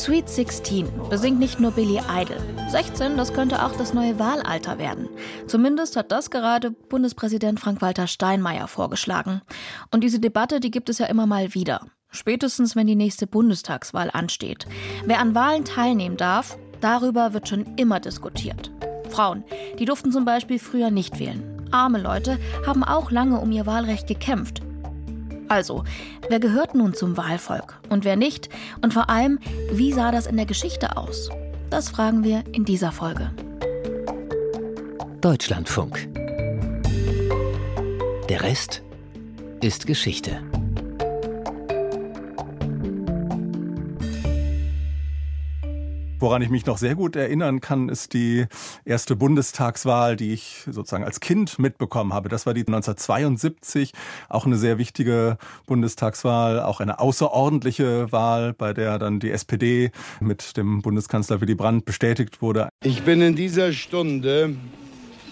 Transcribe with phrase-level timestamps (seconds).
[0.00, 2.38] Sweet 16 besingt nicht nur Billy Idol.
[2.70, 5.10] 16, das könnte auch das neue Wahlalter werden.
[5.46, 9.42] Zumindest hat das gerade Bundespräsident Frank-Walter Steinmeier vorgeschlagen.
[9.90, 11.82] Und diese Debatte, die gibt es ja immer mal wieder.
[12.08, 14.66] Spätestens, wenn die nächste Bundestagswahl ansteht.
[15.04, 18.70] Wer an Wahlen teilnehmen darf, darüber wird schon immer diskutiert.
[19.10, 19.44] Frauen,
[19.78, 21.68] die durften zum Beispiel früher nicht wählen.
[21.72, 24.62] Arme Leute haben auch lange um ihr Wahlrecht gekämpft.
[25.50, 25.82] Also,
[26.28, 28.48] wer gehört nun zum Wahlvolk und wer nicht?
[28.82, 29.40] Und vor allem,
[29.72, 31.28] wie sah das in der Geschichte aus?
[31.70, 33.32] Das fragen wir in dieser Folge.
[35.20, 36.08] Deutschlandfunk.
[38.28, 38.82] Der Rest
[39.60, 40.40] ist Geschichte.
[46.20, 48.44] Woran ich mich noch sehr gut erinnern kann, ist die
[48.84, 52.28] erste Bundestagswahl, die ich sozusagen als Kind mitbekommen habe.
[52.28, 53.94] Das war die 1972,
[54.28, 60.58] auch eine sehr wichtige Bundestagswahl, auch eine außerordentliche Wahl, bei der dann die SPD mit
[60.58, 62.68] dem Bundeskanzler Willy Brandt bestätigt wurde.
[62.84, 64.56] Ich bin in dieser Stunde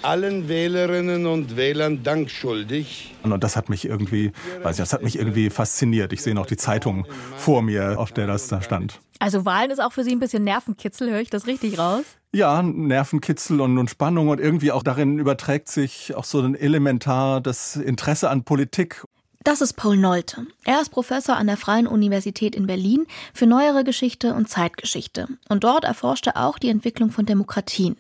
[0.03, 3.15] allen Wählerinnen und Wählern Dank schuldig.
[3.23, 4.33] Und das hat mich irgendwie,
[4.63, 6.13] weiß ich, das hat mich irgendwie fasziniert.
[6.13, 9.01] Ich sehe noch die Zeitung vor mir, auf der das da stand.
[9.19, 12.05] Also Wahlen ist auch für Sie ein bisschen Nervenkitzel, höre ich das richtig raus?
[12.33, 17.41] Ja, Nervenkitzel und, und Spannung und irgendwie auch darin überträgt sich auch so ein elementar
[17.41, 19.05] das Interesse an Politik.
[19.45, 20.47] Das ist Paul Nolte.
[20.65, 25.29] Er ist Professor an der Freien Universität in Berlin für neuere Geschichte und Zeitgeschichte.
[25.49, 27.97] Und dort erforscht er auch die Entwicklung von Demokratien,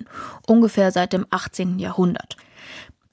[0.46, 1.78] ungefähr seit dem 18.
[1.78, 2.36] Jahrhundert.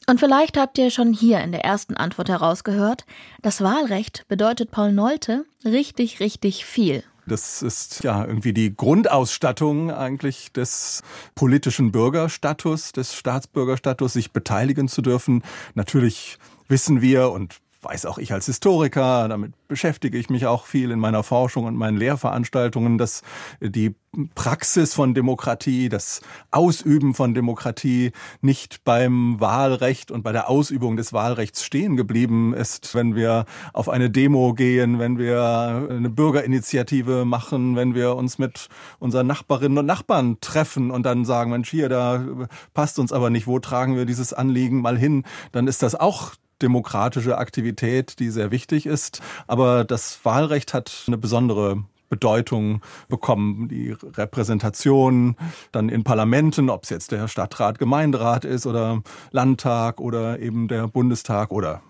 [0.08, 3.06] Und vielleicht habt ihr schon hier in der ersten Antwort herausgehört,
[3.42, 7.04] das Wahlrecht bedeutet Paul Nolte richtig, richtig viel.
[7.28, 11.02] Das ist ja irgendwie die Grundausstattung eigentlich des
[11.34, 15.42] politischen Bürgerstatus, des Staatsbürgerstatus, sich beteiligen zu dürfen.
[15.74, 20.92] Natürlich wissen wir und weiß auch ich als Historiker, damit beschäftige ich mich auch viel
[20.92, 23.22] in meiner Forschung und meinen Lehrveranstaltungen, dass
[23.62, 23.96] die
[24.34, 26.22] Praxis von Demokratie, das
[26.52, 28.12] Ausüben von Demokratie
[28.42, 33.90] nicht beim Wahlrecht und bei der Ausübung des Wahlrechts stehen geblieben ist, wenn wir auf
[33.90, 39.86] eine Demo gehen, wenn wir eine Bürgerinitiative machen, wenn wir uns mit unseren Nachbarinnen und
[39.86, 44.06] Nachbarn treffen und dann sagen, Mensch, hier, da passt uns aber nicht, wo tragen wir
[44.06, 49.22] dieses Anliegen mal hin, dann ist das auch demokratische Aktivität, die sehr wichtig ist.
[49.48, 53.68] Aber das Wahlrecht hat eine besondere Bedeutung bekommen.
[53.68, 55.36] Die Repräsentation
[55.72, 59.02] dann in Parlamenten, ob es jetzt der Stadtrat, Gemeinderat ist oder
[59.32, 61.82] Landtag oder eben der Bundestag oder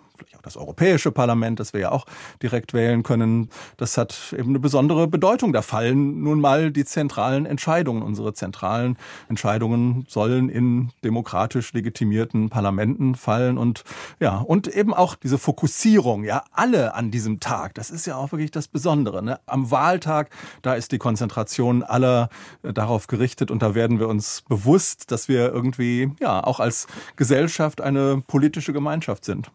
[0.46, 2.06] das Europäische Parlament, das wir ja auch
[2.42, 5.54] direkt wählen können, das hat eben eine besondere Bedeutung.
[5.54, 8.02] Da fallen nun mal die zentralen Entscheidungen.
[8.02, 8.98] Unsere zentralen
[9.28, 13.84] Entscheidungen sollen in demokratisch legitimierten Parlamenten fallen und
[14.20, 17.74] ja, und eben auch diese Fokussierung, ja, alle an diesem Tag.
[17.76, 19.24] Das ist ja auch wirklich das Besondere.
[19.24, 19.40] Ne?
[19.46, 20.30] Am Wahltag,
[20.62, 22.30] da ist die Konzentration aller
[22.64, 26.88] äh, darauf gerichtet und da werden wir uns bewusst, dass wir irgendwie ja auch als
[27.16, 29.52] Gesellschaft eine politische Gemeinschaft sind.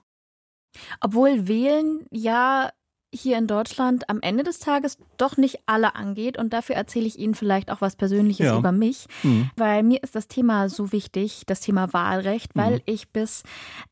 [1.01, 2.71] Obwohl Wählen ja
[3.13, 6.39] hier in Deutschland am Ende des Tages doch nicht alle angeht.
[6.39, 8.59] Und dafür erzähle ich Ihnen vielleicht auch was Persönliches ja.
[8.59, 9.07] über mich.
[9.23, 9.51] Mhm.
[9.57, 12.83] Weil mir ist das Thema so wichtig, das Thema Wahlrecht, weil mhm.
[12.87, 13.43] ich bis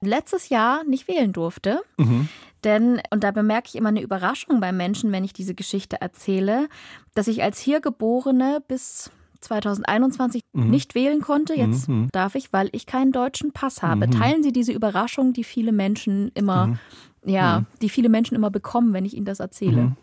[0.01, 1.81] letztes Jahr nicht wählen durfte.
[1.97, 2.29] Mhm.
[2.65, 6.69] Denn, und da bemerke ich immer eine Überraschung bei Menschen, wenn ich diese Geschichte erzähle,
[7.15, 10.71] dass ich als hier Geborene bis 2021 mhm.
[10.71, 11.55] nicht wählen konnte.
[11.55, 12.09] Jetzt mhm.
[12.13, 14.07] darf ich, weil ich keinen deutschen Pass habe.
[14.07, 14.11] Mhm.
[14.13, 16.79] Teilen Sie diese Überraschung, die viele Menschen immer, mhm.
[17.25, 17.67] ja, mhm.
[17.81, 19.83] die viele Menschen immer bekommen, wenn ich ihnen das erzähle?
[19.83, 19.97] Mhm.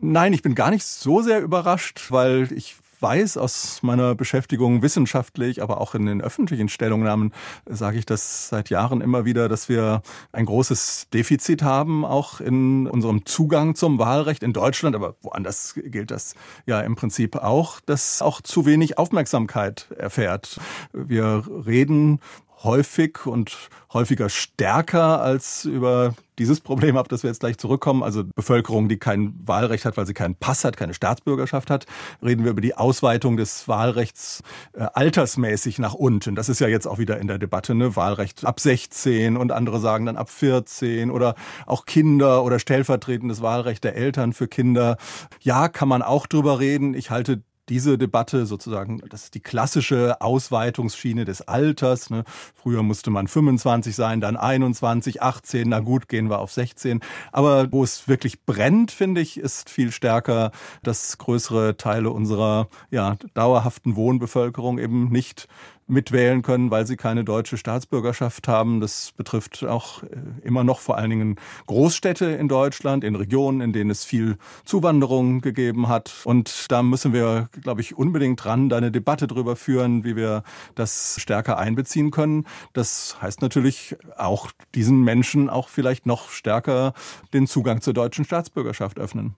[0.00, 5.62] Nein, ich bin gar nicht so sehr überrascht, weil ich weiß aus meiner Beschäftigung wissenschaftlich,
[5.62, 7.32] aber auch in den öffentlichen Stellungnahmen
[7.66, 12.86] sage ich das seit Jahren immer wieder, dass wir ein großes Defizit haben, auch in
[12.86, 16.34] unserem Zugang zum Wahlrecht in Deutschland, aber woanders gilt das
[16.66, 20.60] ja im Prinzip auch, dass auch zu wenig Aufmerksamkeit erfährt.
[20.92, 22.20] Wir reden
[22.62, 23.56] häufig und
[23.92, 28.98] häufiger stärker als über dieses Problem, auf das wir jetzt gleich zurückkommen, also Bevölkerung, die
[28.98, 31.86] kein Wahlrecht hat, weil sie keinen Pass hat, keine Staatsbürgerschaft hat,
[32.22, 34.42] reden wir über die Ausweitung des Wahlrechts
[34.74, 36.34] äh, altersmäßig nach unten.
[36.34, 37.96] Das ist ja jetzt auch wieder in der Debatte, ne?
[37.96, 41.34] Wahlrecht ab 16 und andere sagen dann ab 14 oder
[41.66, 44.96] auch Kinder oder stellvertretendes Wahlrecht der Eltern für Kinder.
[45.40, 46.94] Ja, kann man auch drüber reden.
[46.94, 52.10] Ich halte diese Debatte sozusagen, das ist die klassische Ausweitungsschiene des Alters.
[52.10, 52.24] Ne?
[52.54, 57.00] Früher musste man 25 sein, dann 21, 18, na gut, gehen wir auf 16.
[57.32, 60.50] Aber wo es wirklich brennt, finde ich, ist viel stärker,
[60.82, 65.48] dass größere Teile unserer ja, dauerhaften Wohnbevölkerung eben nicht
[65.88, 68.80] mitwählen können, weil sie keine deutsche Staatsbürgerschaft haben.
[68.80, 70.06] Das betrifft auch äh,
[70.42, 71.36] immer noch vor allen Dingen
[71.66, 76.12] Großstädte in Deutschland, in Regionen, in denen es viel Zuwanderung gegeben hat.
[76.24, 80.42] Und da müssen wir, glaube ich, unbedingt dran, da eine Debatte darüber führen, wie wir
[80.74, 82.46] das stärker einbeziehen können.
[82.74, 86.92] Das heißt natürlich auch diesen Menschen auch vielleicht noch stärker
[87.32, 89.34] den Zugang zur deutschen Staatsbürgerschaft öffnen.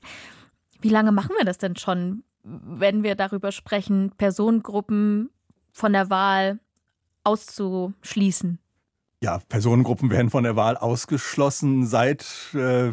[0.81, 5.31] Wie lange machen wir das denn schon, wenn wir darüber sprechen, Personengruppen
[5.73, 6.59] von der Wahl
[7.25, 8.59] auszuschließen?
[9.23, 12.25] Ja, Personengruppen werden von der Wahl ausgeschlossen, seit
[12.55, 12.93] äh,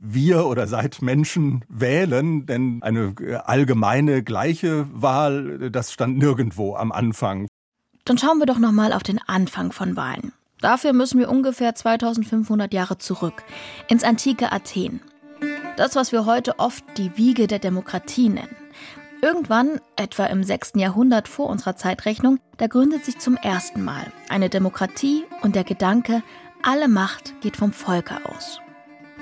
[0.00, 2.44] wir oder seit Menschen wählen.
[2.46, 7.46] Denn eine äh, allgemeine gleiche Wahl, das stand nirgendwo am Anfang.
[8.04, 10.32] Dann schauen wir doch noch mal auf den Anfang von Wahlen.
[10.60, 13.44] Dafür müssen wir ungefähr 2500 Jahre zurück
[13.88, 15.00] ins antike Athen.
[15.76, 18.56] Das, was wir heute oft die Wiege der Demokratie nennen.
[19.24, 20.72] Irgendwann, etwa im 6.
[20.74, 26.22] Jahrhundert vor unserer Zeitrechnung, da gründet sich zum ersten Mal eine Demokratie und der Gedanke,
[26.62, 28.60] alle Macht geht vom Volke aus.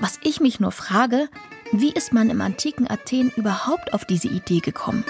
[0.00, 1.28] Was ich mich nur frage,
[1.70, 5.04] wie ist man im antiken Athen überhaupt auf diese Idee gekommen?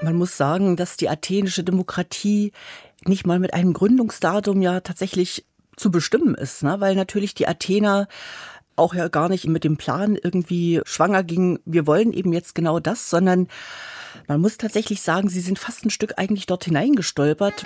[0.00, 2.52] Man muss sagen, dass die athenische Demokratie
[3.04, 5.44] nicht mal mit einem Gründungsdatum ja tatsächlich
[5.76, 6.76] zu bestimmen ist, ne?
[6.78, 8.06] weil natürlich die Athener
[8.80, 12.80] auch ja gar nicht mit dem Plan irgendwie schwanger ging, wir wollen eben jetzt genau
[12.80, 13.46] das, sondern
[14.26, 17.64] man muss tatsächlich sagen, sie sind fast ein Stück eigentlich dort hineingestolpert.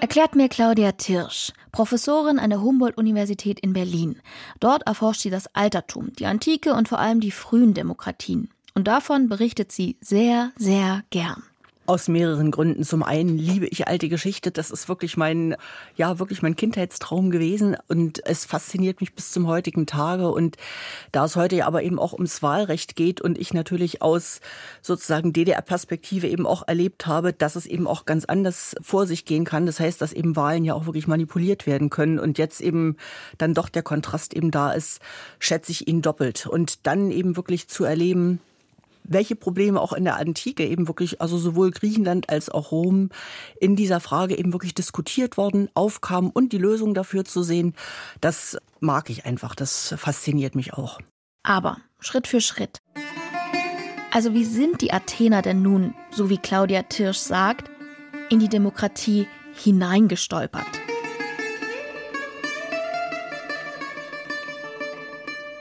[0.00, 4.20] Erklärt mir Claudia Tirsch, Professorin an der Humboldt-Universität in Berlin.
[4.60, 8.50] Dort erforscht sie das Altertum, die Antike und vor allem die frühen Demokratien.
[8.74, 11.42] Und davon berichtet sie sehr, sehr gern.
[11.86, 12.82] Aus mehreren Gründen.
[12.82, 14.50] Zum einen liebe ich alte Geschichte.
[14.50, 15.54] Das ist wirklich mein,
[15.96, 17.76] ja, wirklich mein Kindheitstraum gewesen.
[17.88, 20.30] Und es fasziniert mich bis zum heutigen Tage.
[20.30, 20.56] Und
[21.12, 24.40] da es heute ja aber eben auch ums Wahlrecht geht und ich natürlich aus
[24.80, 29.44] sozusagen DDR-Perspektive eben auch erlebt habe, dass es eben auch ganz anders vor sich gehen
[29.44, 29.66] kann.
[29.66, 32.18] Das heißt, dass eben Wahlen ja auch wirklich manipuliert werden können.
[32.18, 32.96] Und jetzt eben
[33.36, 35.00] dann doch der Kontrast eben da ist,
[35.38, 36.46] schätze ich ihn doppelt.
[36.46, 38.40] Und dann eben wirklich zu erleben,
[39.04, 43.10] welche Probleme auch in der Antike eben wirklich, also sowohl Griechenland als auch Rom
[43.60, 47.74] in dieser Frage eben wirklich diskutiert worden, aufkamen und die Lösung dafür zu sehen,
[48.20, 50.98] das mag ich einfach, das fasziniert mich auch.
[51.42, 52.78] Aber Schritt für Schritt.
[54.10, 57.70] Also wie sind die Athener denn nun, so wie Claudia Tirsch sagt,
[58.30, 60.80] in die Demokratie hineingestolpert?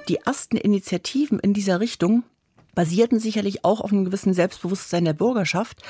[0.08, 2.24] Die ersten Initiativen in dieser Richtung
[2.76, 5.82] basierten sicherlich auch auf einem gewissen Selbstbewusstsein der Bürgerschaft.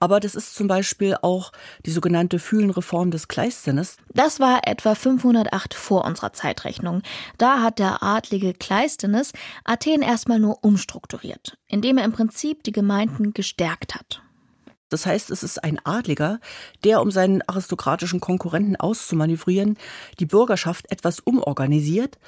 [0.00, 1.52] Aber das ist zum Beispiel auch
[1.86, 3.96] die sogenannte Fühlenreform des Kleistenes.
[4.12, 7.02] Das war etwa 508 vor unserer Zeitrechnung.
[7.38, 9.32] Da hat der adlige Kleistenes
[9.64, 14.22] Athen erstmal nur umstrukturiert, indem er im Prinzip die Gemeinden gestärkt hat.
[14.94, 16.38] Das heißt, es ist ein Adliger,
[16.84, 19.76] der, um seinen aristokratischen Konkurrenten auszumanövrieren,
[20.20, 22.18] die Bürgerschaft etwas umorganisiert.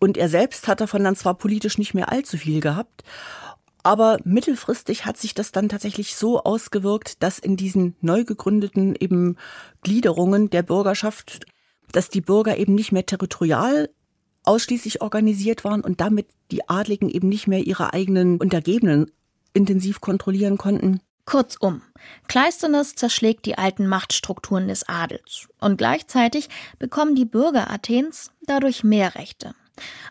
[0.00, 3.04] Und er selbst hat davon dann zwar politisch nicht mehr allzu viel gehabt,
[3.86, 9.36] aber mittelfristig hat sich das dann tatsächlich so ausgewirkt, dass in diesen neu gegründeten eben
[9.82, 11.46] Gliederungen der Bürgerschaft,
[11.92, 13.88] dass die Bürger eben nicht mehr territorial
[14.42, 19.08] ausschließlich organisiert waren und damit die Adligen eben nicht mehr ihre eigenen Untergebenen
[19.52, 21.00] intensiv kontrollieren konnten.
[21.24, 21.80] Kurzum,
[22.26, 26.48] Kleistenes zerschlägt die alten Machtstrukturen des Adels und gleichzeitig
[26.80, 29.54] bekommen die Bürger Athens dadurch mehr Rechte.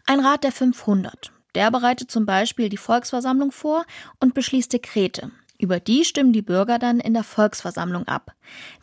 [0.05, 3.85] Ein Rat der 500 der bereitet zum Beispiel die Volksversammlung vor
[4.19, 5.31] und beschließt Dekrete.
[5.57, 8.33] Über die stimmen die Bürger dann in der Volksversammlung ab.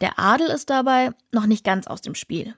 [0.00, 2.54] Der Adel ist dabei noch nicht ganz aus dem Spiel.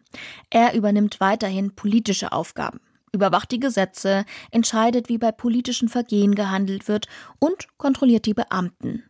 [0.50, 2.80] Er übernimmt weiterhin politische Aufgaben,
[3.12, 7.09] überwacht die Gesetze, entscheidet, wie bei politischen Vergehen gehandelt wird
[7.40, 9.02] und kontrolliert die Beamten.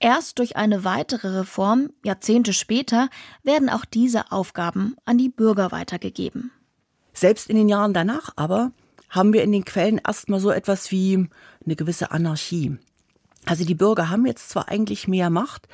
[0.00, 3.08] Erst durch eine weitere Reform, Jahrzehnte später,
[3.42, 6.50] werden auch diese Aufgaben an die Bürger weitergegeben.
[7.14, 8.72] Selbst in den Jahren danach aber
[9.12, 11.28] haben wir in den Quellen erstmal so etwas wie
[11.64, 12.78] eine gewisse Anarchie.
[13.44, 15.68] Also die Bürger haben jetzt zwar eigentlich mehr Macht,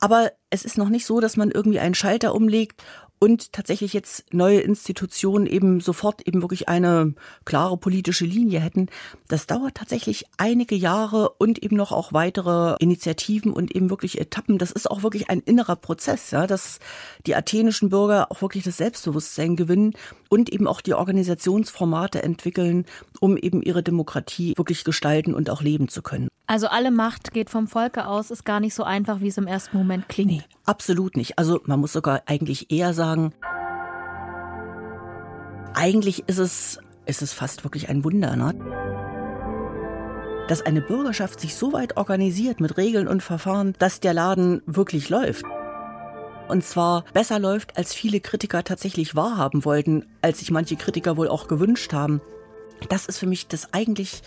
[0.00, 2.82] aber es ist noch nicht so, dass man irgendwie einen Schalter umlegt
[3.24, 7.14] und tatsächlich jetzt neue Institutionen eben sofort eben wirklich eine
[7.46, 8.90] klare politische Linie hätten.
[9.28, 14.58] Das dauert tatsächlich einige Jahre und eben noch auch weitere Initiativen und eben wirklich Etappen.
[14.58, 16.80] Das ist auch wirklich ein innerer Prozess, ja, dass
[17.26, 19.94] die athenischen Bürger auch wirklich das Selbstbewusstsein gewinnen
[20.28, 22.84] und eben auch die Organisationsformate entwickeln,
[23.20, 26.28] um eben ihre Demokratie wirklich gestalten und auch leben zu können.
[26.46, 29.46] Also alle Macht geht vom Volke aus, ist gar nicht so einfach, wie es im
[29.46, 30.30] ersten Moment klingt.
[30.30, 31.38] Nee, absolut nicht.
[31.38, 33.32] Also man muss sogar eigentlich eher sagen,
[35.74, 38.36] eigentlich ist es, ist es fast wirklich ein Wunder.
[38.36, 38.54] Ne?
[40.48, 45.08] dass eine Bürgerschaft sich so weit organisiert mit Regeln und Verfahren, dass der Laden wirklich
[45.08, 45.44] läuft.
[46.48, 51.28] Und zwar besser läuft, als viele Kritiker tatsächlich wahrhaben wollten, als sich manche Kritiker wohl
[51.28, 52.20] auch gewünscht haben.
[52.88, 54.22] Das ist für mich das eigentlich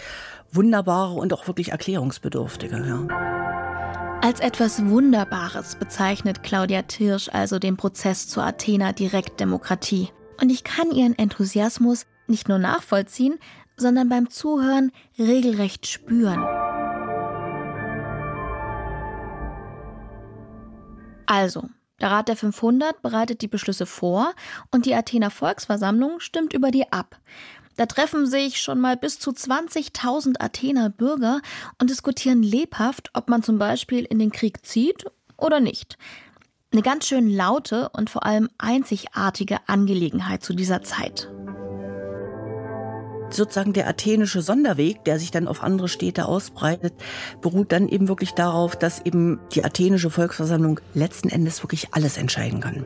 [0.52, 2.78] Wunderbare und auch wirklich Erklärungsbedürftige.
[2.86, 4.20] Ja.
[4.22, 10.10] Als etwas Wunderbares bezeichnet Claudia Tirsch also den Prozess zur Athener Direktdemokratie.
[10.42, 13.40] Und ich kann ihren Enthusiasmus nicht nur nachvollziehen,
[13.78, 16.44] sondern beim Zuhören regelrecht spüren.
[21.28, 24.34] Also, der Rat der 500 bereitet die Beschlüsse vor
[24.72, 27.20] und die Athener Volksversammlung stimmt über die ab.
[27.78, 31.42] Da treffen sich schon mal bis zu 20.000 Athener Bürger
[31.80, 35.06] und diskutieren lebhaft, ob man zum Beispiel in den Krieg zieht
[35.38, 35.98] oder nicht.
[36.74, 41.32] Eine ganz schön laute und vor allem einzigartige Angelegenheit zu dieser Zeit.
[43.30, 46.94] Sozusagen der athenische Sonderweg, der sich dann auf andere Städte ausbreitet,
[47.42, 52.60] beruht dann eben wirklich darauf, dass eben die athenische Volksversammlung letzten Endes wirklich alles entscheiden
[52.60, 52.86] kann.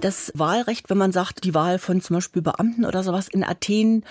[0.00, 4.04] Das Wahlrecht, wenn man sagt, die Wahl von zum Beispiel Beamten oder sowas in Athen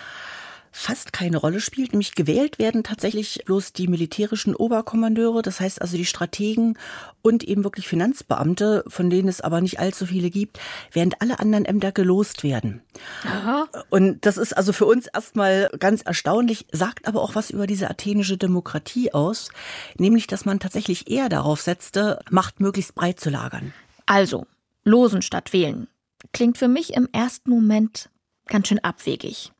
[0.71, 1.93] fast keine Rolle spielt.
[1.93, 6.77] Nämlich gewählt werden tatsächlich bloß die militärischen Oberkommandeure, das heißt also die Strategen
[7.21, 10.59] und eben wirklich Finanzbeamte, von denen es aber nicht allzu viele gibt,
[10.91, 12.81] während alle anderen Ämter gelost werden.
[13.25, 13.67] Aha.
[13.89, 17.89] Und das ist also für uns erstmal ganz erstaunlich, sagt aber auch was über diese
[17.89, 19.49] athenische Demokratie aus,
[19.97, 23.73] nämlich dass man tatsächlich eher darauf setzte, Macht möglichst breit zu lagern.
[24.05, 24.45] Also,
[24.83, 25.87] losen statt wählen.
[26.33, 28.09] Klingt für mich im ersten Moment
[28.47, 29.51] ganz schön abwegig.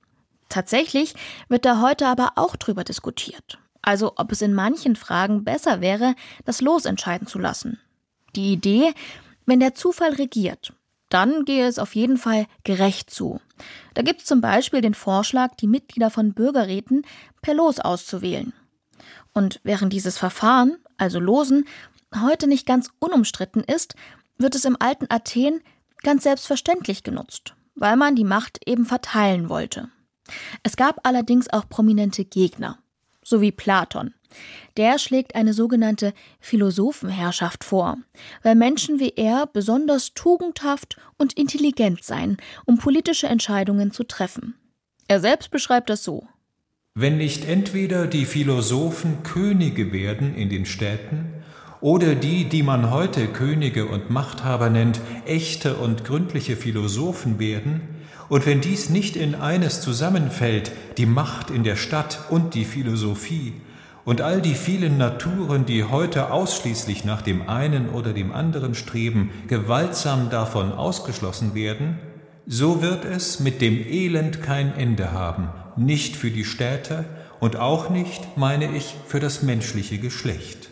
[0.49, 1.13] Tatsächlich
[1.47, 3.59] wird da heute aber auch drüber diskutiert.
[3.81, 7.79] Also ob es in manchen Fragen besser wäre, das Los entscheiden zu lassen.
[8.35, 8.93] Die Idee,
[9.45, 10.73] wenn der Zufall regiert,
[11.09, 13.39] dann gehe es auf jeden Fall gerecht zu.
[13.93, 17.03] Da gibt es zum Beispiel den Vorschlag, die Mitglieder von Bürgerräten
[17.41, 18.53] per Los auszuwählen.
[19.33, 21.65] Und während dieses Verfahren, also Losen,
[22.15, 23.95] heute nicht ganz unumstritten ist,
[24.39, 25.62] wird es im alten Athen
[26.01, 29.89] ganz selbstverständlich genutzt, weil man die Macht eben verteilen wollte.
[30.63, 32.79] Es gab allerdings auch prominente Gegner,
[33.24, 34.13] so wie Platon.
[34.77, 37.98] Der schlägt eine sogenannte Philosophenherrschaft vor,
[38.43, 44.55] weil Menschen wie er besonders tugendhaft und intelligent seien, um politische Entscheidungen zu treffen.
[45.08, 46.27] Er selbst beschreibt das so.
[46.93, 51.38] Wenn nicht entweder die Philosophen Könige werden in den Städten,
[51.81, 57.81] oder die, die man heute Könige und Machthaber nennt, echte und gründliche Philosophen werden,
[58.27, 63.53] und wenn dies nicht in eines zusammenfällt, die Macht in der Stadt und die Philosophie,
[64.05, 69.29] und all die vielen Naturen, die heute ausschließlich nach dem einen oder dem anderen streben,
[69.48, 72.00] gewaltsam davon ausgeschlossen werden,
[72.48, 77.05] so wird es mit dem Elend kein Ende haben, nicht für die Städte
[77.39, 80.68] und auch nicht, meine ich, für das menschliche Geschlecht.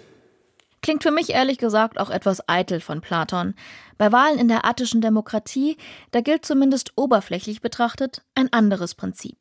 [0.81, 3.55] Klingt für mich ehrlich gesagt auch etwas eitel von Platon.
[3.97, 5.77] Bei Wahlen in der attischen Demokratie,
[6.11, 9.37] da gilt zumindest oberflächlich betrachtet ein anderes Prinzip.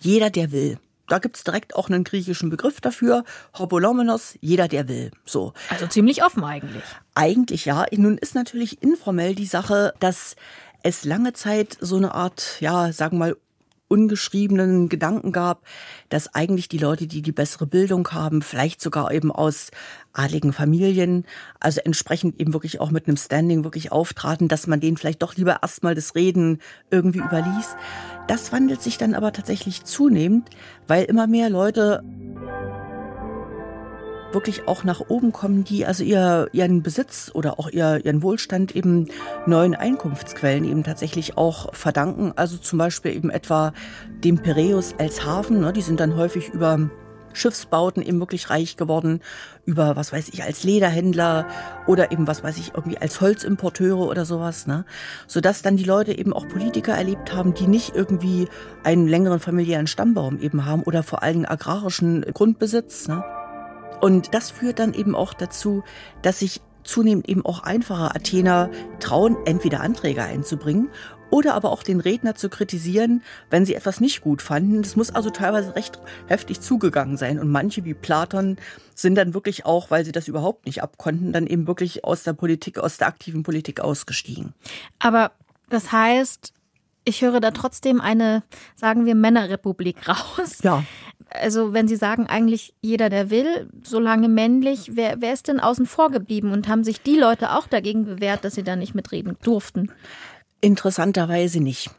[0.00, 0.78] Jeder, der will.
[1.08, 3.24] Da gibt es direkt auch einen griechischen Begriff dafür,
[3.58, 5.10] Hobolomenos, jeder, der will.
[5.24, 5.52] So.
[5.68, 6.82] Also ziemlich offen eigentlich.
[7.14, 7.84] Eigentlich ja.
[7.92, 10.36] Nun ist natürlich informell die Sache, dass
[10.82, 13.36] es lange Zeit so eine Art, ja, sagen wir mal,
[13.92, 15.62] ungeschriebenen Gedanken gab,
[16.08, 19.70] dass eigentlich die Leute, die die bessere Bildung haben, vielleicht sogar eben aus
[20.14, 21.26] adligen Familien,
[21.60, 25.36] also entsprechend eben wirklich auch mit einem Standing wirklich auftraten, dass man denen vielleicht doch
[25.36, 27.76] lieber erstmal das Reden irgendwie überließ.
[28.28, 30.48] Das wandelt sich dann aber tatsächlich zunehmend,
[30.86, 32.02] weil immer mehr Leute
[34.34, 38.74] wirklich auch nach oben kommen, die also ihr, ihren Besitz oder auch ihr, ihren Wohlstand
[38.74, 39.08] eben
[39.46, 42.32] neuen Einkunftsquellen eben tatsächlich auch verdanken.
[42.36, 43.72] Also zum Beispiel eben etwa
[44.24, 45.60] dem Piräus als Hafen.
[45.60, 45.72] Ne?
[45.72, 46.90] Die sind dann häufig über
[47.34, 49.20] Schiffsbauten eben wirklich reich geworden,
[49.64, 51.46] über, was weiß ich, als Lederhändler
[51.86, 54.84] oder eben, was weiß ich, irgendwie als Holzimporteure oder sowas, ne?
[55.26, 58.48] Sodass dann die Leute eben auch Politiker erlebt haben, die nicht irgendwie
[58.84, 63.24] einen längeren familiären Stammbaum eben haben oder vor allen agrarischen Grundbesitz, ne?
[64.02, 65.84] Und das führt dann eben auch dazu,
[66.22, 68.68] dass sich zunehmend eben auch einfache Athener
[68.98, 70.90] trauen, entweder Anträge einzubringen
[71.30, 74.82] oder aber auch den Redner zu kritisieren, wenn sie etwas nicht gut fanden.
[74.82, 77.38] Das muss also teilweise recht heftig zugegangen sein.
[77.38, 78.56] Und manche wie Platon
[78.96, 82.32] sind dann wirklich auch, weil sie das überhaupt nicht abkonnten, dann eben wirklich aus der
[82.32, 84.52] Politik, aus der aktiven Politik ausgestiegen.
[84.98, 85.30] Aber
[85.70, 86.52] das heißt,
[87.04, 88.42] ich höre da trotzdem eine,
[88.74, 90.58] sagen wir, Männerrepublik raus.
[90.64, 90.82] Ja
[91.40, 95.86] also wenn Sie sagen, eigentlich jeder, der will, solange männlich, wer, wer ist denn außen
[95.86, 99.36] vor geblieben und haben sich die Leute auch dagegen bewährt, dass sie da nicht mitreden
[99.42, 99.90] durften?
[100.60, 101.90] Interessanterweise nicht.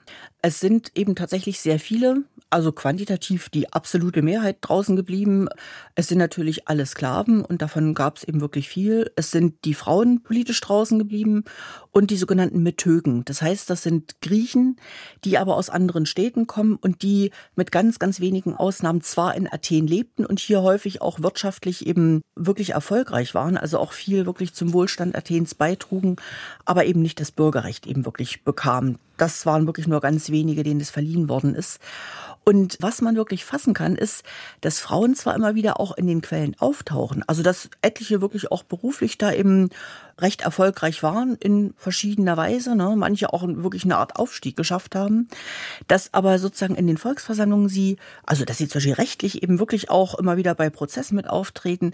[0.42, 5.48] Es sind eben tatsächlich sehr viele, also quantitativ die absolute Mehrheit draußen geblieben.
[5.96, 9.12] Es sind natürlich alle Sklaven und davon gab es eben wirklich viel.
[9.16, 11.44] Es sind die Frauen politisch draußen geblieben
[11.94, 13.24] und die sogenannten Metögen.
[13.24, 14.78] Das heißt, das sind Griechen,
[15.24, 19.48] die aber aus anderen Städten kommen und die mit ganz, ganz wenigen Ausnahmen zwar in
[19.48, 24.54] Athen lebten und hier häufig auch wirtschaftlich eben wirklich erfolgreich waren, also auch viel wirklich
[24.56, 26.16] zum Wohlstand Athens beitrugen,
[26.66, 28.98] aber eben nicht das Bürgerrecht eben wirklich bekamen.
[29.18, 31.80] Das waren wirklich nur ganz wenige, denen es verliehen worden ist.
[32.46, 34.24] Und was man wirklich fassen kann, ist,
[34.60, 38.64] dass Frauen zwar immer wieder auch in den Quellen auftauchen, also dass etliche wirklich auch
[38.64, 39.70] beruflich da eben
[40.18, 42.94] recht erfolgreich waren in verschiedener Weise, ne?
[42.96, 45.28] manche auch wirklich eine Art Aufstieg geschafft haben,
[45.88, 49.90] dass aber sozusagen in den Volksversammlungen sie, also dass sie zum Beispiel rechtlich eben wirklich
[49.90, 51.94] auch immer wieder bei Prozessen mit auftreten,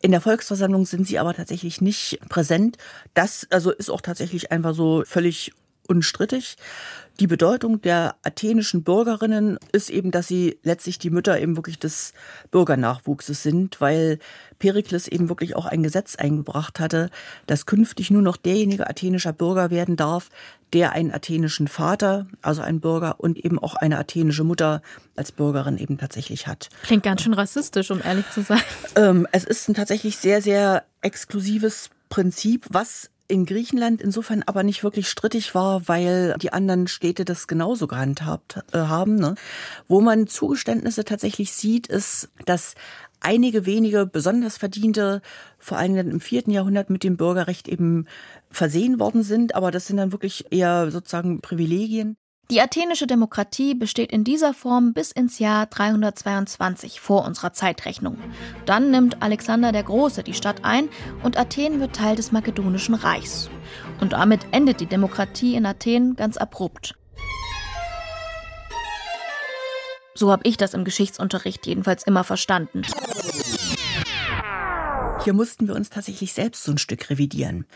[0.00, 2.76] in der Volksversammlung sind sie aber tatsächlich nicht präsent.
[3.14, 5.52] Das also ist auch tatsächlich einfach so völlig
[5.88, 6.56] unstrittig.
[7.20, 12.12] Die Bedeutung der athenischen Bürgerinnen ist eben, dass sie letztlich die Mütter eben wirklich des
[12.52, 14.20] Bürgernachwuchses sind, weil
[14.60, 17.10] Perikles eben wirklich auch ein Gesetz eingebracht hatte,
[17.46, 20.28] dass künftig nur noch derjenige athenischer Bürger werden darf,
[20.72, 24.80] der einen athenischen Vater, also einen Bürger und eben auch eine athenische Mutter
[25.16, 26.68] als Bürgerin eben tatsächlich hat.
[26.84, 28.60] Klingt ganz schön rassistisch, um ehrlich zu sein.
[28.94, 34.82] Ähm, es ist ein tatsächlich sehr, sehr exklusives Prinzip, was in Griechenland insofern aber nicht
[34.82, 39.16] wirklich strittig war, weil die anderen Städte das genauso gehandhabt äh, haben.
[39.16, 39.34] Ne?
[39.86, 42.74] Wo man Zugeständnisse tatsächlich sieht, ist, dass
[43.20, 45.20] einige wenige besonders Verdiente,
[45.58, 48.06] vor allem dann im vierten Jahrhundert mit dem Bürgerrecht eben
[48.50, 52.16] versehen worden sind, aber das sind dann wirklich eher sozusagen Privilegien.
[52.50, 58.16] Die athenische Demokratie besteht in dieser Form bis ins Jahr 322 vor unserer Zeitrechnung.
[58.64, 60.88] Dann nimmt Alexander der Große die Stadt ein
[61.22, 63.50] und Athen wird Teil des Makedonischen Reichs.
[64.00, 66.94] Und damit endet die Demokratie in Athen ganz abrupt.
[70.14, 72.80] So habe ich das im Geschichtsunterricht jedenfalls immer verstanden.
[75.24, 77.66] Hier mussten wir uns tatsächlich selbst so ein Stück revidieren.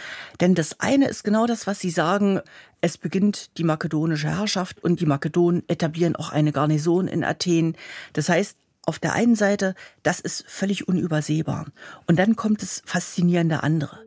[0.40, 2.40] Denn das eine ist genau das, was Sie sagen.
[2.80, 7.76] Es beginnt die makedonische Herrschaft und die Makedonen etablieren auch eine Garnison in Athen.
[8.12, 11.66] Das heißt, auf der einen Seite, das ist völlig unübersehbar.
[12.06, 14.00] Und dann kommt das faszinierende andere.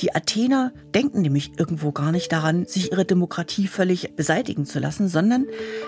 [0.00, 5.08] Die Athener denken nämlich irgendwo gar nicht daran, sich ihre Demokratie völlig beseitigen zu lassen,
[5.08, 5.46] sondern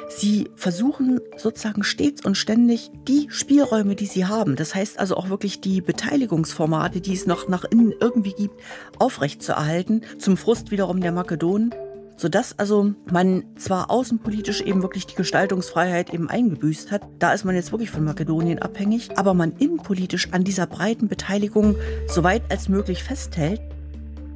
[0.09, 5.29] sie versuchen sozusagen stets und ständig die Spielräume, die sie haben, das heißt also auch
[5.29, 8.61] wirklich die Beteiligungsformate, die es noch nach innen irgendwie gibt,
[8.99, 11.75] aufrechtzuerhalten, zum Frust wiederum der Makedonen
[12.19, 17.55] sodass also man zwar außenpolitisch eben wirklich die Gestaltungsfreiheit eben eingebüßt hat, da ist man
[17.55, 21.77] jetzt wirklich von Makedonien abhängig, aber man innenpolitisch an dieser breiten Beteiligung
[22.09, 23.61] so weit als möglich festhält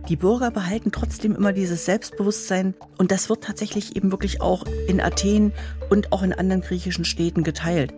[0.09, 5.01] die Bürger behalten trotzdem immer dieses Selbstbewusstsein und das wird tatsächlich eben wirklich auch in
[5.01, 5.53] Athen
[5.89, 7.93] und auch in anderen griechischen Städten geteilt.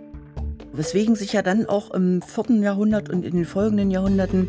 [0.73, 4.49] Weswegen sich ja dann auch im vierten Jahrhundert und in den folgenden Jahrhunderten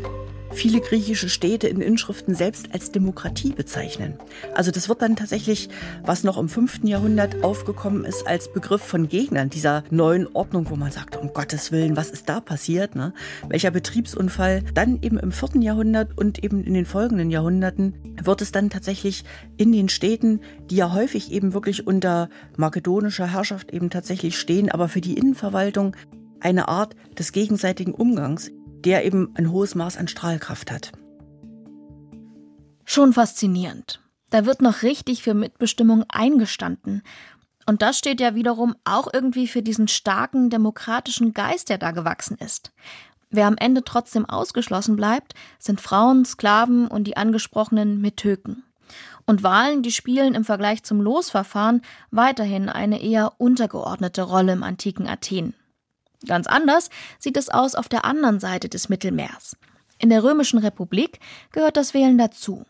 [0.54, 4.14] viele griechische Städte in Inschriften selbst als Demokratie bezeichnen.
[4.54, 5.68] Also das wird dann tatsächlich,
[6.04, 10.76] was noch im fünften Jahrhundert aufgekommen ist, als Begriff von Gegnern dieser neuen Ordnung, wo
[10.76, 12.94] man sagt, um Gottes Willen, was ist da passiert?
[12.94, 13.12] Ne?
[13.48, 14.62] Welcher Betriebsunfall?
[14.74, 19.24] Dann eben im vierten Jahrhundert und eben in den folgenden Jahrhunderten wird es dann tatsächlich
[19.56, 20.40] in den Städten,
[20.70, 25.96] die ja häufig eben wirklich unter makedonischer Herrschaft eben tatsächlich stehen, aber für die Innenverwaltung
[26.40, 28.50] eine Art des gegenseitigen Umgangs
[28.84, 30.92] der eben ein hohes Maß an Strahlkraft hat.
[32.84, 34.00] Schon faszinierend.
[34.30, 37.02] Da wird noch richtig für Mitbestimmung eingestanden.
[37.66, 42.36] Und das steht ja wiederum auch irgendwie für diesen starken demokratischen Geist, der da gewachsen
[42.38, 42.72] ist.
[43.30, 48.64] Wer am Ende trotzdem ausgeschlossen bleibt, sind Frauen, Sklaven und die angesprochenen Metöken.
[49.26, 55.08] Und Wahlen, die spielen im Vergleich zum Losverfahren weiterhin eine eher untergeordnete Rolle im antiken
[55.08, 55.54] Athen.
[56.26, 59.56] Ganz anders sieht es aus auf der anderen Seite des Mittelmeers.
[59.98, 61.20] In der Römischen Republik
[61.52, 62.64] gehört das Wählen dazu.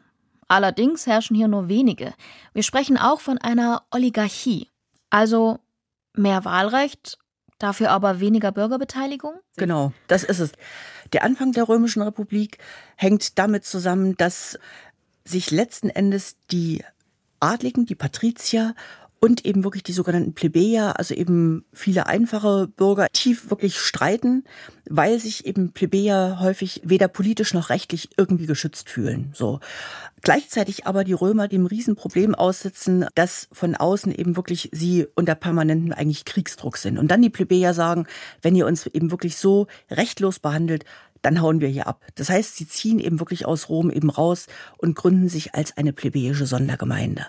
[0.48, 2.12] Allerdings herrschen hier nur wenige.
[2.52, 4.68] Wir sprechen auch von einer Oligarchie.
[5.10, 5.58] Also
[6.14, 7.18] mehr Wahlrecht,
[7.58, 9.34] dafür aber weniger Bürgerbeteiligung?
[9.56, 10.52] Genau, das ist es.
[11.12, 12.58] Der Anfang der Römischen Republik
[12.96, 14.58] hängt damit zusammen, dass
[15.24, 16.84] sich letzten Endes die
[17.40, 18.74] Adligen, die Patrizier
[19.20, 24.44] und eben wirklich die sogenannten Plebejer, also eben viele einfache Bürger, tief wirklich streiten,
[24.88, 29.30] weil sich eben Plebejer häufig weder politisch noch rechtlich irgendwie geschützt fühlen.
[29.32, 29.60] So.
[30.20, 35.92] Gleichzeitig aber die Römer dem Riesenproblem aussitzen, dass von außen eben wirklich sie unter permanenten
[35.92, 36.98] eigentlich Kriegsdruck sind.
[36.98, 38.06] Und dann die Plebejer sagen,
[38.42, 40.84] wenn ihr uns eben wirklich so rechtlos behandelt,
[41.24, 42.00] dann hauen wir hier ab.
[42.16, 44.46] Das heißt, sie ziehen eben wirklich aus Rom eben raus
[44.78, 47.26] und gründen sich als eine plebejische Sondergemeinde.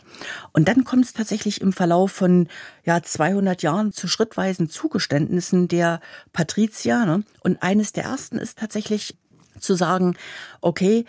[0.52, 2.48] Und dann kommt es tatsächlich im Verlauf von
[2.84, 6.02] ja 200 Jahren zu schrittweisen Zugeständnissen der
[6.34, 7.06] Patrizier.
[7.06, 7.24] Ne?
[7.42, 9.18] Und eines der ersten ist tatsächlich
[9.60, 10.16] zu sagen,
[10.62, 11.06] okay,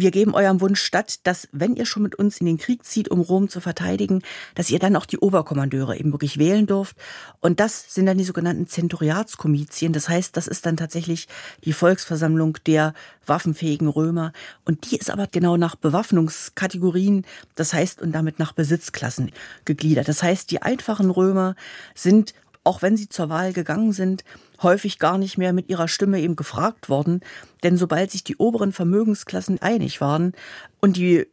[0.00, 3.10] wir geben eurem Wunsch statt, dass, wenn ihr schon mit uns in den Krieg zieht,
[3.10, 4.22] um Rom zu verteidigen,
[4.54, 6.96] dass ihr dann auch die Oberkommandeure eben wirklich wählen dürft.
[7.40, 9.92] Und das sind dann die sogenannten Zenturiatskomizien.
[9.92, 11.28] Das heißt, das ist dann tatsächlich
[11.64, 12.94] die Volksversammlung der
[13.26, 14.32] waffenfähigen Römer.
[14.64, 19.30] Und die ist aber genau nach Bewaffnungskategorien, das heißt, und damit nach Besitzklassen
[19.64, 20.08] gegliedert.
[20.08, 21.54] Das heißt, die einfachen Römer
[21.94, 22.34] sind
[22.64, 24.24] auch wenn sie zur Wahl gegangen sind,
[24.62, 27.20] häufig gar nicht mehr mit ihrer Stimme eben gefragt worden.
[27.62, 30.32] Denn sobald sich die oberen Vermögensklassen einig waren
[30.80, 31.26] und die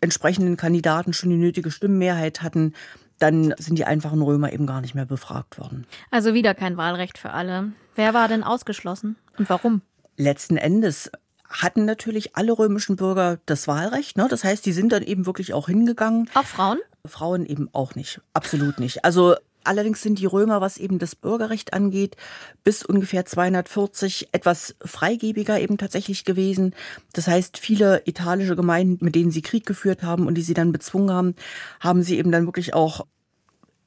[0.00, 2.74] entsprechenden Kandidaten schon die nötige Stimmenmehrheit hatten,
[3.18, 5.86] dann sind die einfachen Römer eben gar nicht mehr befragt worden.
[6.10, 7.72] Also wieder kein Wahlrecht für alle.
[7.94, 9.82] Wer war denn ausgeschlossen und warum?
[10.16, 11.10] Letzten Endes
[11.48, 14.16] hatten natürlich alle römischen Bürger das Wahlrecht.
[14.16, 14.26] Ne?
[14.28, 16.28] Das heißt, die sind dann eben wirklich auch hingegangen.
[16.34, 16.78] Auch Frauen?
[17.06, 18.20] Frauen eben auch nicht.
[18.34, 19.04] Absolut nicht.
[19.04, 22.16] Also Allerdings sind die Römer, was eben das Bürgerrecht angeht,
[22.64, 26.74] bis ungefähr 240 etwas freigebiger eben tatsächlich gewesen.
[27.12, 30.72] Das heißt, viele italische Gemeinden, mit denen sie Krieg geführt haben und die sie dann
[30.72, 31.34] bezwungen haben,
[31.80, 33.06] haben sie eben dann wirklich auch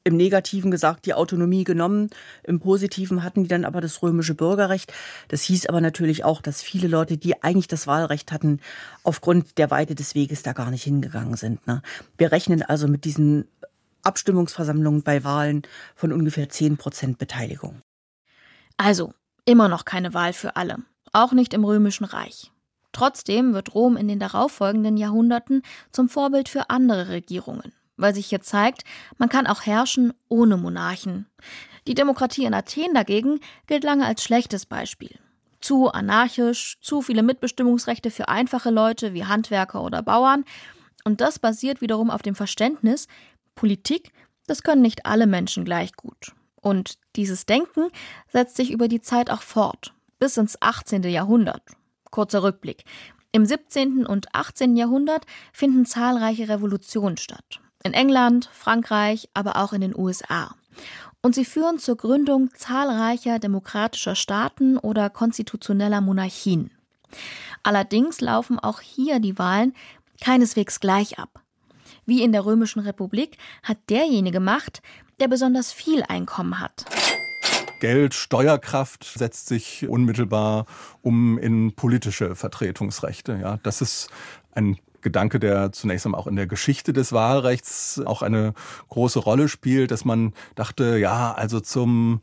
[0.06, 2.10] im Negativen gesagt die Autonomie genommen.
[2.44, 4.92] Im Positiven hatten die dann aber das römische Bürgerrecht.
[5.28, 8.60] Das hieß aber natürlich auch, dass viele Leute, die eigentlich das Wahlrecht hatten,
[9.02, 11.66] aufgrund der Weite des Weges da gar nicht hingegangen sind.
[11.66, 11.82] Ne?
[12.18, 13.48] Wir rechnen also mit diesen
[14.06, 15.62] Abstimmungsversammlungen bei Wahlen
[15.94, 17.82] von ungefähr 10 Prozent Beteiligung.
[18.76, 19.12] Also
[19.44, 20.78] immer noch keine Wahl für alle,
[21.12, 22.50] auch nicht im Römischen Reich.
[22.92, 28.40] Trotzdem wird Rom in den darauffolgenden Jahrhunderten zum Vorbild für andere Regierungen, weil sich hier
[28.40, 28.84] zeigt,
[29.18, 31.26] man kann auch herrschen ohne Monarchen.
[31.86, 35.18] Die Demokratie in Athen dagegen gilt lange als schlechtes Beispiel.
[35.60, 40.44] Zu anarchisch, zu viele Mitbestimmungsrechte für einfache Leute wie Handwerker oder Bauern.
[41.04, 43.08] Und das basiert wiederum auf dem Verständnis,
[43.56, 44.12] Politik,
[44.46, 46.32] das können nicht alle Menschen gleich gut.
[46.60, 47.88] Und dieses Denken
[48.28, 51.02] setzt sich über die Zeit auch fort, bis ins 18.
[51.02, 51.62] Jahrhundert.
[52.10, 52.84] Kurzer Rückblick.
[53.32, 54.06] Im 17.
[54.06, 54.76] und 18.
[54.76, 57.60] Jahrhundert finden zahlreiche Revolutionen statt.
[57.82, 60.54] In England, Frankreich, aber auch in den USA.
[61.22, 66.70] Und sie führen zur Gründung zahlreicher demokratischer Staaten oder konstitutioneller Monarchien.
[67.62, 69.74] Allerdings laufen auch hier die Wahlen
[70.20, 71.42] keineswegs gleich ab.
[72.06, 74.80] Wie in der Römischen Republik hat derjenige Macht,
[75.18, 76.84] der besonders viel Einkommen hat.
[77.80, 80.66] Geld, Steuerkraft setzt sich unmittelbar
[81.02, 83.38] um in politische Vertretungsrechte.
[83.42, 84.08] Ja, das ist
[84.52, 88.54] ein Gedanke, der zunächst einmal auch in der Geschichte des Wahlrechts auch eine
[88.88, 92.20] große Rolle spielt, dass man dachte, ja, also zum,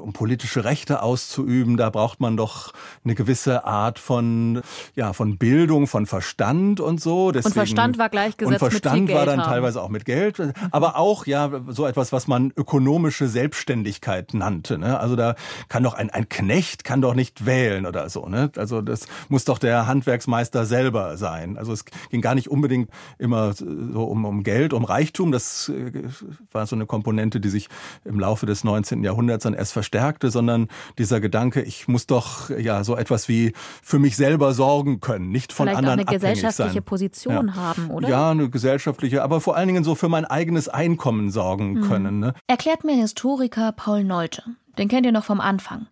[0.00, 2.72] um politische Rechte auszuüben, da braucht man doch
[3.04, 4.62] eine gewisse Art von,
[4.94, 7.32] ja, von Bildung, von Verstand und so.
[7.32, 9.50] Deswegen, und Verstand war gleichgesetzt Und Verstand mit viel war dann haben.
[9.50, 14.78] teilweise auch mit Geld, aber auch, ja, so etwas, was man ökonomische Selbstständigkeit nannte.
[14.78, 14.98] Ne?
[14.98, 15.34] Also da
[15.68, 18.26] kann doch ein, ein Knecht kann doch nicht wählen oder so.
[18.28, 18.50] Ne?
[18.56, 21.56] Also das muss doch der Handwerksmeister selber sein.
[21.56, 23.66] Also es ging gar nicht unbedingt immer so
[24.04, 25.32] um, um Geld, um Reichtum.
[25.32, 26.04] Das äh,
[26.52, 27.68] war so eine Komponente, die sich
[28.04, 29.02] im Laufe des 19.
[29.04, 33.52] Jahrhunderts dann erst verstärkte, sondern dieser Gedanke, ich muss doch ja so etwas wie
[33.82, 36.82] für mich selber sorgen können, nicht von Vielleicht anderen auch eine gesellschaftliche sein.
[36.82, 37.54] Position ja.
[37.54, 38.08] haben, oder?
[38.08, 41.88] Ja, eine gesellschaftliche, aber vor allen Dingen so für mein eigenes Einkommen sorgen mhm.
[41.88, 42.18] können.
[42.18, 42.34] Ne?
[42.46, 44.42] Erklärt mir Historiker Paul Nolte.
[44.78, 45.86] Den kennt ihr noch vom Anfang.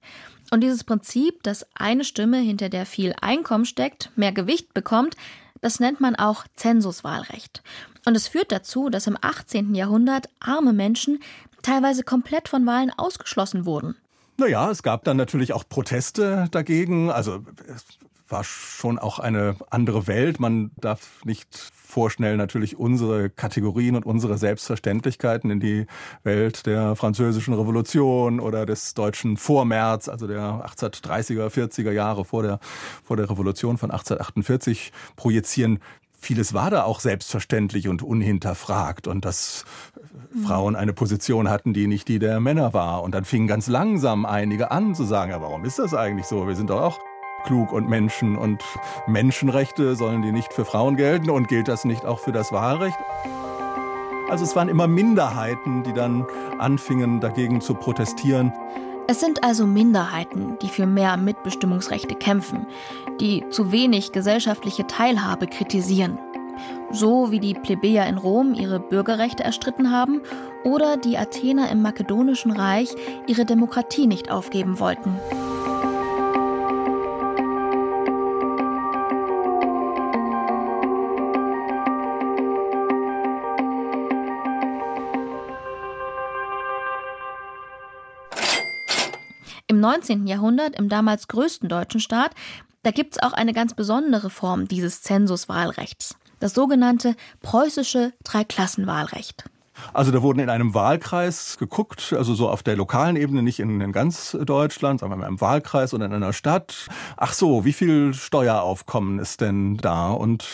[0.51, 5.17] Und dieses Prinzip, dass eine Stimme, hinter der viel Einkommen steckt, mehr Gewicht bekommt,
[5.61, 7.63] das nennt man auch Zensuswahlrecht.
[8.05, 9.75] Und es führt dazu, dass im 18.
[9.75, 11.21] Jahrhundert arme Menschen
[11.65, 13.97] teilweise komplett von Wahlen ausgeschlossen wurden.
[14.37, 17.11] Naja, es gab dann natürlich auch Proteste dagegen.
[17.11, 17.85] Also es
[18.29, 20.41] war schon auch eine andere Welt.
[20.41, 25.87] Man darf nicht vorschnell natürlich unsere Kategorien und unsere Selbstverständlichkeiten in die
[26.25, 32.59] Welt der französischen Revolution oder des deutschen Vormärz, also der 1830er, 40er Jahre vor der,
[33.05, 35.79] vor der Revolution von 1848 projizieren
[36.25, 39.65] vieles war da auch selbstverständlich und unhinterfragt und dass
[40.45, 43.03] Frauen eine Position hatten, die nicht die der Männer war.
[43.03, 46.49] Und dann fingen ganz langsam einige an zu sagen, ja, warum ist das eigentlich so?
[46.49, 46.99] Wir sind doch auch
[47.45, 48.63] klug und Menschen und
[49.07, 52.99] Menschenrechte sollen die nicht für Frauen gelten und gilt das nicht auch für das Wahlrecht?
[54.31, 56.27] Also es waren immer Minderheiten, die dann
[56.59, 58.53] anfingen dagegen zu protestieren.
[59.07, 62.67] Es sind also Minderheiten, die für mehr Mitbestimmungsrechte kämpfen,
[63.21, 66.19] die zu wenig gesellschaftliche Teilhabe kritisieren.
[66.91, 70.23] So wie die Plebejer in Rom ihre Bürgerrechte erstritten haben
[70.65, 72.95] oder die Athener im Makedonischen Reich
[73.27, 75.19] ihre Demokratie nicht aufgeben wollten.
[89.85, 90.27] 19.
[90.27, 92.31] Jahrhundert, im damals größten deutschen Staat,
[92.85, 99.45] da gibt es auch eine ganz besondere Form dieses Zensuswahlrechts, das sogenannte preußische Dreiklassenwahlrecht.
[99.93, 103.81] Also da wurden in einem Wahlkreis geguckt, also so auf der lokalen Ebene, nicht in,
[103.81, 106.89] in ganz Deutschland, sondern in einem Wahlkreis oder in einer Stadt.
[107.17, 110.11] Ach so, wie viel Steueraufkommen ist denn da?
[110.11, 110.47] Und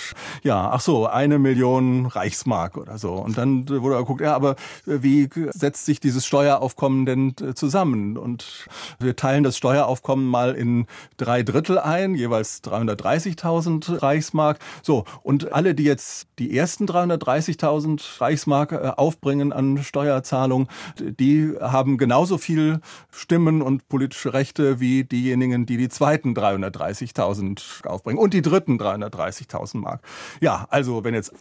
[0.43, 3.13] ja, ach so, eine Million Reichsmark oder so.
[3.13, 8.17] Und dann wurde geguckt, ja, aber wie setzt sich dieses Steueraufkommen denn zusammen?
[8.17, 8.67] Und
[8.99, 14.59] wir teilen das Steueraufkommen mal in drei Drittel ein, jeweils 330.000 Reichsmark.
[14.83, 20.69] So, und alle, die jetzt die ersten 330.000 Reichsmark äh, aufbringen an Steuerzahlung,
[21.01, 28.21] die haben genauso viel Stimmen und politische Rechte wie diejenigen, die die zweiten 330.000 aufbringen
[28.21, 30.01] und die dritten 330.000 Mark.
[30.41, 31.33] Ja, also wenn jetzt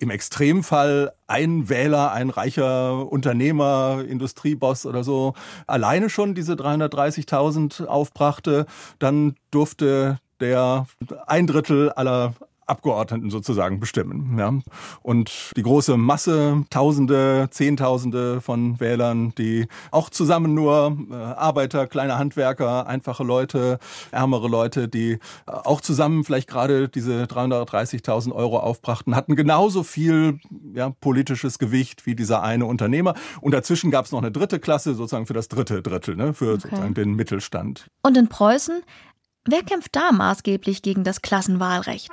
[0.00, 5.34] im Extremfall ein Wähler, ein reicher Unternehmer, Industrieboss oder so
[5.68, 8.66] alleine schon diese 330.000 aufbrachte,
[8.98, 10.86] dann durfte der
[11.28, 12.34] ein Drittel aller
[12.66, 14.38] Abgeordneten sozusagen bestimmen.
[14.38, 14.52] Ja.
[15.02, 22.18] Und die große Masse, Tausende, Zehntausende von Wählern, die auch zusammen nur äh, Arbeiter, kleine
[22.18, 23.78] Handwerker, einfache Leute,
[24.10, 30.38] ärmere Leute, die äh, auch zusammen vielleicht gerade diese 330.000 Euro aufbrachten, hatten genauso viel
[30.74, 33.14] ja, politisches Gewicht wie dieser eine Unternehmer.
[33.40, 36.52] Und dazwischen gab es noch eine dritte Klasse, sozusagen für das dritte Drittel, ne, für
[36.52, 36.62] okay.
[36.62, 37.86] sozusagen den Mittelstand.
[38.02, 38.82] Und in Preußen
[39.44, 42.12] Wer kämpft da maßgeblich gegen das Klassenwahlrecht?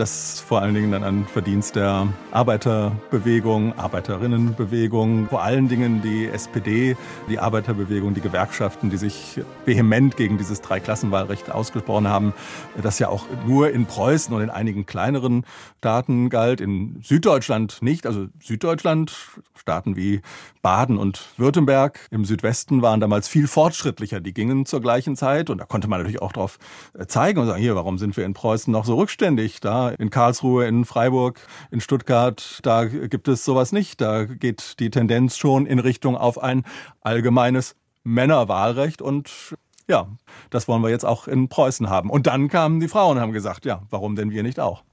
[0.00, 6.96] Das vor allen Dingen dann ein Verdienst der Arbeiterbewegung, Arbeiterinnenbewegung, vor allen Dingen die SPD,
[7.28, 12.32] die Arbeiterbewegung, die Gewerkschaften, die sich vehement gegen dieses Dreiklassenwahlrecht ausgesprochen haben,
[12.80, 15.44] das ja auch nur in Preußen und in einigen kleineren
[15.80, 18.06] Staaten galt, in Süddeutschland nicht.
[18.06, 19.14] Also Süddeutschland,
[19.54, 20.22] Staaten wie
[20.62, 24.20] Baden und Württemberg im Südwesten waren damals viel fortschrittlicher.
[24.20, 26.58] Die gingen zur gleichen Zeit und da konnte man natürlich auch darauf
[27.06, 29.60] zeigen und sagen, hier, warum sind wir in Preußen noch so rückständig?
[29.60, 34.00] Da in Karlsruhe, in Freiburg, in Stuttgart, da gibt es sowas nicht.
[34.00, 36.64] Da geht die Tendenz schon in Richtung auf ein
[37.00, 39.56] allgemeines Männerwahlrecht und
[39.88, 40.08] ja,
[40.50, 42.10] das wollen wir jetzt auch in Preußen haben.
[42.10, 44.84] Und dann kamen die Frauen und haben gesagt, ja, warum denn wir nicht auch?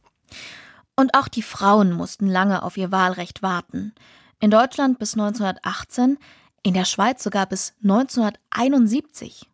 [0.96, 3.94] Und auch die Frauen mussten lange auf ihr Wahlrecht warten.
[4.40, 6.18] In Deutschland bis 1918,
[6.64, 9.48] in der Schweiz sogar bis 1971.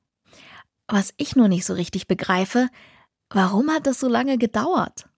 [0.88, 2.70] Was ich nur nicht so richtig begreife,
[3.30, 5.10] warum hat das so lange gedauert?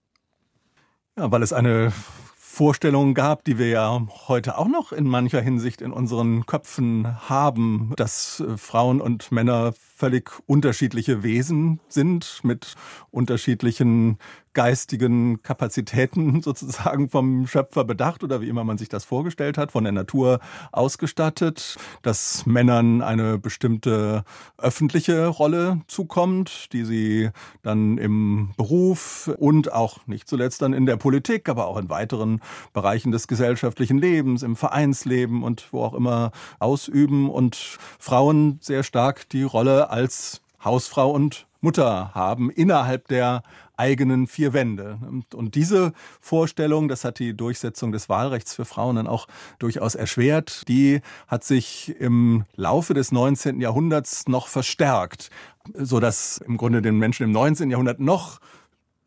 [1.17, 1.93] Ja, weil es eine
[2.37, 7.93] Vorstellung gab, die wir ja heute auch noch in mancher Hinsicht in unseren Köpfen haben,
[7.95, 12.75] dass äh, Frauen und Männer völlig unterschiedliche Wesen sind mit
[13.11, 14.17] unterschiedlichen
[14.55, 19.83] geistigen Kapazitäten sozusagen vom Schöpfer bedacht oder wie immer man sich das vorgestellt hat, von
[19.83, 20.39] der Natur
[20.71, 24.23] ausgestattet, dass Männern eine bestimmte
[24.57, 27.29] öffentliche Rolle zukommt, die sie
[27.61, 32.41] dann im Beruf und auch nicht zuletzt dann in der Politik, aber auch in weiteren
[32.73, 39.27] Bereichen des gesellschaftlichen Lebens, im Vereinsleben und wo auch immer ausüben und Frauen sehr stark
[39.29, 43.43] die Rolle als Hausfrau und Mutter haben innerhalb der
[43.77, 44.99] eigenen vier Wände.
[45.33, 49.27] Und diese Vorstellung, das hat die Durchsetzung des Wahlrechts für Frauen dann auch
[49.59, 53.59] durchaus erschwert, die hat sich im Laufe des 19.
[53.59, 55.29] Jahrhunderts noch verstärkt,
[55.73, 57.69] sodass im Grunde den Menschen im 19.
[57.69, 58.39] Jahrhundert noch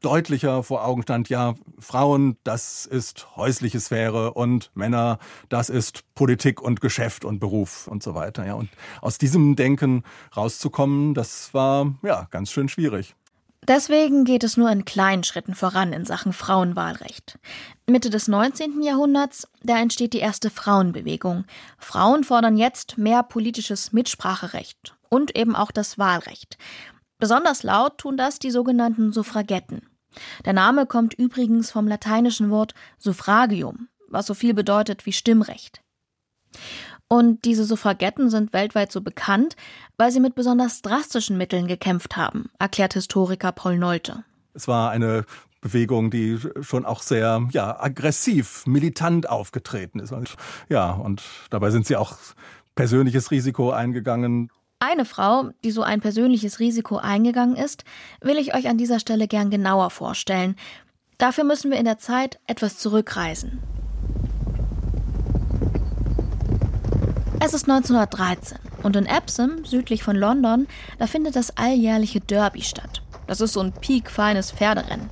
[0.00, 6.60] deutlicher vor Augen stand, ja, Frauen, das ist häusliche Sphäre und Männer, das ist Politik
[6.60, 8.46] und Geschäft und Beruf und so weiter.
[8.46, 8.68] Ja, und
[9.00, 10.04] aus diesem Denken
[10.36, 13.14] rauszukommen, das war ja ganz schön schwierig.
[13.66, 17.38] Deswegen geht es nur in kleinen Schritten voran in Sachen Frauenwahlrecht.
[17.86, 18.82] Mitte des 19.
[18.82, 21.44] Jahrhunderts, da entsteht die erste Frauenbewegung.
[21.78, 26.56] Frauen fordern jetzt mehr politisches Mitspracherecht und eben auch das Wahlrecht.
[27.18, 29.82] Besonders laut tun das die sogenannten Suffragetten.
[30.44, 35.82] Der Name kommt übrigens vom lateinischen Wort suffragium, was so viel bedeutet wie Stimmrecht.
[37.08, 39.56] Und diese Suffragetten sind weltweit so bekannt,
[39.96, 44.24] weil sie mit besonders drastischen Mitteln gekämpft haben, erklärt Historiker Paul Nolte.
[44.52, 45.24] Es war eine
[45.60, 50.14] Bewegung, die schon auch sehr ja, aggressiv, militant aufgetreten ist.
[50.68, 52.16] Ja, und dabei sind sie auch
[52.74, 54.50] persönliches Risiko eingegangen.
[54.80, 57.82] Eine Frau, die so ein persönliches Risiko eingegangen ist,
[58.20, 60.54] will ich euch an dieser Stelle gern genauer vorstellen.
[61.18, 63.58] Dafür müssen wir in der Zeit etwas zurückreisen.
[67.40, 70.68] Es ist 1913 und in Epsom, südlich von London,
[71.00, 73.02] da findet das alljährliche Derby statt.
[73.26, 75.10] Das ist so ein piekfeines Pferderennen.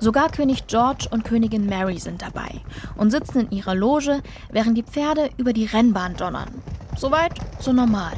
[0.00, 2.62] Sogar König George und Königin Mary sind dabei
[2.96, 6.50] und sitzen in ihrer Loge, während die Pferde über die Rennbahn donnern.
[6.96, 8.14] Soweit, so normal.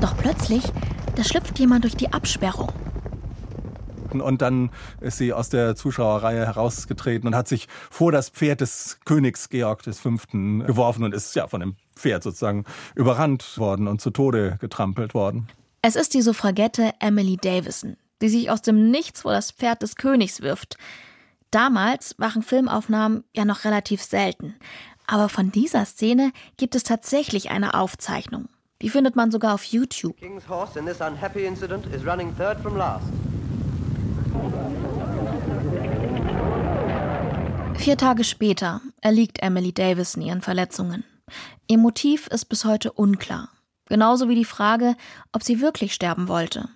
[0.00, 0.62] Doch plötzlich,
[1.16, 2.72] da schlüpft jemand durch die Absperrung.
[4.12, 9.00] Und dann ist sie aus der Zuschauerreihe herausgetreten und hat sich vor das Pferd des
[9.04, 10.10] Königs Georg V.
[10.32, 15.48] geworfen und ist ja von dem Pferd sozusagen überrannt worden und zu Tode getrampelt worden.
[15.82, 19.96] Es ist die Suffragette Emily Davison, die sich aus dem Nichts vor das Pferd des
[19.96, 20.76] Königs wirft.
[21.50, 24.54] Damals waren Filmaufnahmen ja noch relativ selten.
[25.06, 28.48] Aber von dieser Szene gibt es tatsächlich eine Aufzeichnung.
[28.80, 30.16] Die findet man sogar auf YouTube.
[37.74, 41.04] Vier Tage später erliegt Emily Davison ihren Verletzungen.
[41.66, 43.48] Ihr Motiv ist bis heute unklar.
[43.86, 44.94] Genauso wie die Frage,
[45.32, 46.68] ob sie wirklich sterben wollte.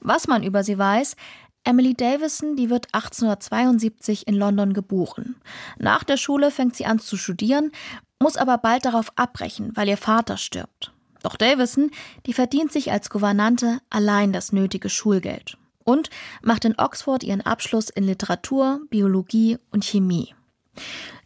[0.00, 1.16] Was man über sie weiß,
[1.64, 5.36] Emily Davison, die wird 1872 in London geboren.
[5.78, 7.72] Nach der Schule fängt sie an zu studieren,
[8.20, 10.91] muss aber bald darauf abbrechen, weil ihr Vater stirbt.
[11.22, 11.90] Doch Davison,
[12.26, 16.10] die verdient sich als Gouvernante allein das nötige Schulgeld und
[16.42, 20.34] macht in Oxford ihren Abschluss in Literatur, Biologie und Chemie.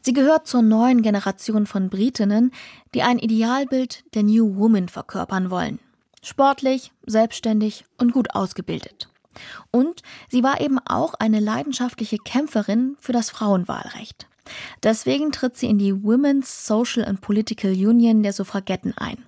[0.01, 2.53] Sie gehört zur neuen Generation von Britinnen,
[2.95, 5.81] die ein Idealbild der New Woman verkörpern wollen.
[6.23, 9.09] Sportlich, selbstständig und gut ausgebildet.
[9.71, 14.27] Und sie war eben auch eine leidenschaftliche Kämpferin für das Frauenwahlrecht.
[14.83, 19.25] Deswegen tritt sie in die Women's Social and Political Union der Suffragetten ein.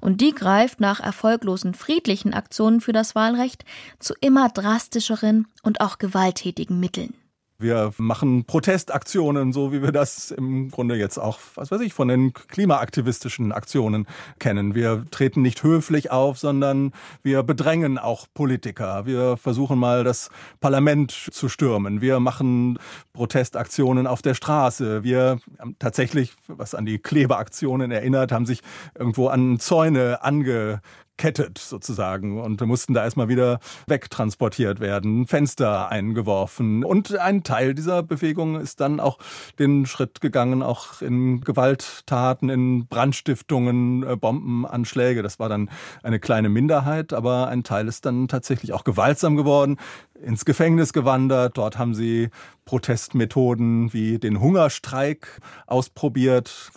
[0.00, 3.64] Und die greift nach erfolglosen friedlichen Aktionen für das Wahlrecht
[3.98, 7.14] zu immer drastischeren und auch gewalttätigen Mitteln.
[7.62, 12.08] Wir machen Protestaktionen, so wie wir das im Grunde jetzt auch, was weiß ich, von
[12.08, 14.06] den klimaaktivistischen Aktionen
[14.38, 14.74] kennen.
[14.74, 19.06] Wir treten nicht höflich auf, sondern wir bedrängen auch Politiker.
[19.06, 22.00] Wir versuchen mal das Parlament zu stürmen.
[22.00, 22.78] Wir machen
[23.12, 25.04] Protestaktionen auf der Straße.
[25.04, 28.60] Wir haben tatsächlich, was an die Klebeaktionen erinnert, haben sich
[28.98, 30.80] irgendwo an Zäune ange
[31.22, 36.82] gekettet sozusagen und mussten da erstmal wieder wegtransportiert werden, Fenster eingeworfen.
[36.82, 39.18] Und ein Teil dieser Bewegung ist dann auch
[39.60, 45.22] den Schritt gegangen, auch in Gewalttaten, in Brandstiftungen, äh, Bombenanschläge.
[45.22, 45.70] Das war dann
[46.02, 49.76] eine kleine Minderheit, aber ein Teil ist dann tatsächlich auch gewaltsam geworden,
[50.20, 51.56] ins Gefängnis gewandert.
[51.56, 52.30] Dort haben sie
[52.64, 56.72] Protestmethoden wie den Hungerstreik ausprobiert.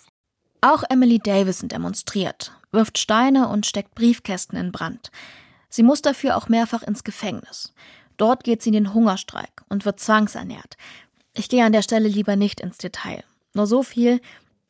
[0.68, 5.12] Auch Emily Davison demonstriert, wirft Steine und steckt Briefkästen in Brand.
[5.70, 7.72] Sie muss dafür auch mehrfach ins Gefängnis.
[8.18, 10.76] Dort geht sie in den Hungerstreik und wird zwangsernährt.
[11.36, 13.24] Ich gehe an der Stelle lieber nicht ins Detail.
[13.54, 14.20] Nur so viel,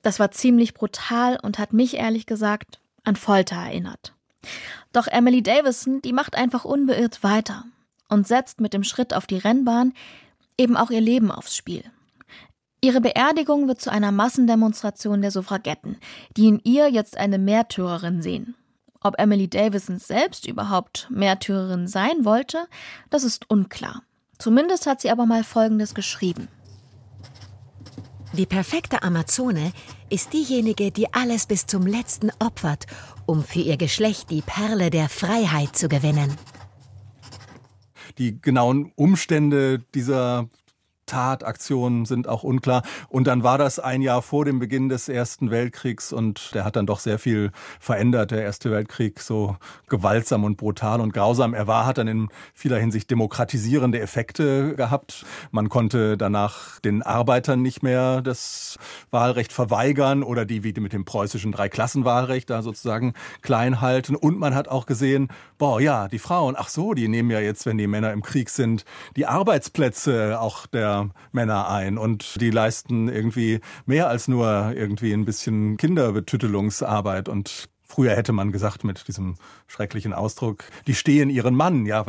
[0.02, 4.14] das war ziemlich brutal und hat mich ehrlich gesagt an Folter erinnert.
[4.92, 7.64] Doch Emily Davison, die macht einfach unbeirrt weiter
[8.10, 9.94] und setzt mit dem Schritt auf die Rennbahn
[10.58, 11.86] eben auch ihr Leben aufs Spiel.
[12.86, 15.98] Ihre Beerdigung wird zu einer Massendemonstration der Suffragetten,
[16.38, 18.54] die in ihr jetzt eine Märtyrerin sehen.
[19.02, 22.67] Ob Emily Davison selbst überhaupt Märtyrerin sein wollte,
[23.10, 24.04] das ist unklar.
[24.38, 26.48] Zumindest hat sie aber mal Folgendes geschrieben.
[28.34, 29.71] Die perfekte Amazone
[30.12, 32.86] ist diejenige, die alles bis zum letzten opfert,
[33.26, 36.38] um für ihr Geschlecht die Perle der Freiheit zu gewinnen.
[38.19, 40.50] Die genauen Umstände dieser
[41.06, 42.84] Tataktionen sind auch unklar.
[43.10, 46.76] Und dann war das ein Jahr vor dem Beginn des Ersten Weltkriegs und der hat
[46.76, 48.32] dann doch sehr viel verändert.
[48.32, 52.80] Der Erste Weltkrieg so gewaltsam und brutal und grausam er war, hat dann in vieler
[52.80, 55.26] Hinsicht demokratisierende Effekte gehabt.
[55.52, 58.78] Man konnte danach den Arbeitern nicht mehr das
[59.12, 64.15] Wahlrecht verweigern oder die wie mit dem preußischen Dreiklassenwahlrecht da sozusagen klein halten.
[64.15, 67.65] Und man hat auch gesehen, boah, ja, die Frauen, ach so, die nehmen ja jetzt,
[67.65, 70.95] wenn die Männer im Krieg sind, die Arbeitsplätze auch der
[71.32, 71.98] Männer ein.
[71.98, 78.52] Und die leisten irgendwie mehr als nur irgendwie ein bisschen Kinderbetüttelungsarbeit und Früher hätte man
[78.52, 79.36] gesagt mit diesem
[79.68, 81.86] schrecklichen Ausdruck, die stehen ihren Mann.
[81.86, 82.04] Ja,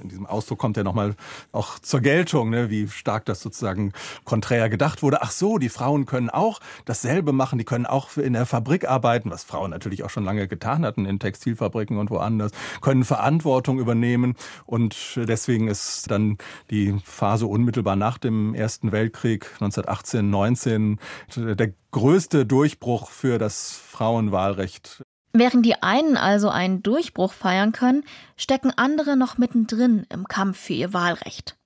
[0.00, 1.16] in diesem Ausdruck kommt ja nochmal
[1.50, 5.20] auch zur Geltung, ne, wie stark das sozusagen konträr gedacht wurde.
[5.20, 9.32] Ach so, die Frauen können auch dasselbe machen, die können auch in der Fabrik arbeiten,
[9.32, 14.36] was Frauen natürlich auch schon lange getan hatten in Textilfabriken und woanders, können Verantwortung übernehmen
[14.64, 16.38] und deswegen ist dann
[16.70, 21.00] die Phase unmittelbar nach dem Ersten Weltkrieg 1918, 19
[21.34, 25.02] der größte Durchbruch für das Frauenwahlrecht
[25.32, 28.04] Während die einen also einen Durchbruch feiern können,
[28.36, 31.56] stecken andere noch mittendrin im Kampf für ihr Wahlrecht.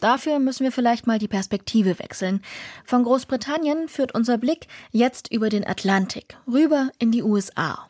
[0.00, 2.42] Dafür müssen wir vielleicht mal die Perspektive wechseln.
[2.84, 7.86] Von Großbritannien führt unser Blick jetzt über den Atlantik, rüber in die USA.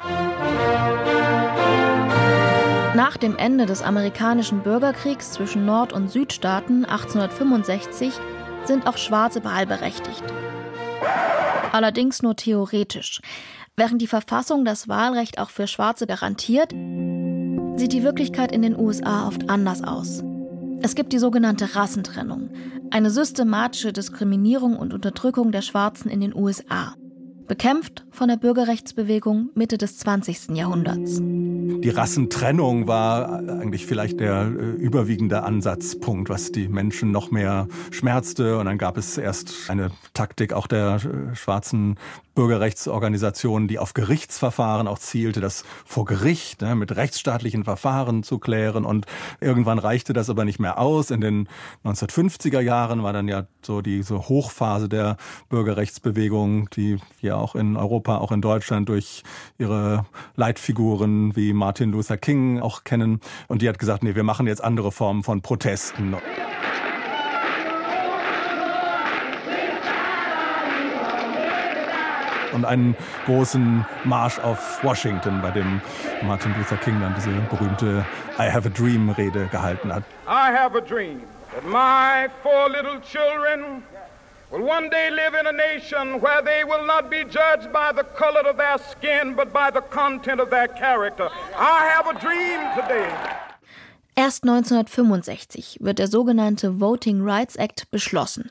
[2.95, 8.15] Nach dem Ende des amerikanischen Bürgerkriegs zwischen Nord- und Südstaaten 1865
[8.65, 10.23] sind auch Schwarze wahlberechtigt.
[11.73, 13.21] Allerdings nur theoretisch.
[13.79, 19.29] Während die Verfassung das Wahlrecht auch für Schwarze garantiert, sieht die Wirklichkeit in den USA
[19.29, 20.25] oft anders aus.
[20.81, 22.49] Es gibt die sogenannte Rassentrennung,
[22.91, 26.95] eine systematische Diskriminierung und Unterdrückung der Schwarzen in den USA
[27.47, 30.57] bekämpft von der Bürgerrechtsbewegung Mitte des 20.
[30.57, 31.21] Jahrhunderts.
[31.21, 38.59] Die Rassentrennung war eigentlich vielleicht der äh, überwiegende Ansatzpunkt, was die Menschen noch mehr schmerzte.
[38.59, 41.97] Und dann gab es erst eine Taktik auch der äh, schwarzen
[42.37, 48.85] Bürgerrechtsorganisation, die auf Gerichtsverfahren auch zielte, das vor Gericht ne, mit rechtsstaatlichen Verfahren zu klären.
[48.85, 49.07] Und
[49.41, 51.11] irgendwann reichte das aber nicht mehr aus.
[51.11, 51.49] In den
[51.85, 55.17] 1950er Jahren war dann ja so die so Hochphase der
[55.49, 56.99] Bürgerrechtsbewegung, die
[57.39, 59.23] auch in Europa, auch in Deutschland durch
[59.59, 60.05] ihre
[60.37, 63.21] Leitfiguren wie Martin Luther King auch kennen.
[63.49, 66.17] Und die hat gesagt, nee, wir machen jetzt andere Formen von Protesten.
[72.57, 75.81] und einen großen Marsch auf Washington, bei dem
[76.23, 78.05] Martin Luther King dann diese berühmte
[78.39, 80.03] I have a dream Rede gehalten hat.
[80.27, 81.21] I have a dream
[81.55, 83.83] that my four little children
[84.57, 88.05] will one day live in a nation where they will not be judged by the
[88.17, 91.29] color of their skin but by the content of their character.
[91.57, 93.09] I have a dream today.
[94.15, 98.51] Erst 1965 wird der sogenannte Voting Rights Act beschlossen.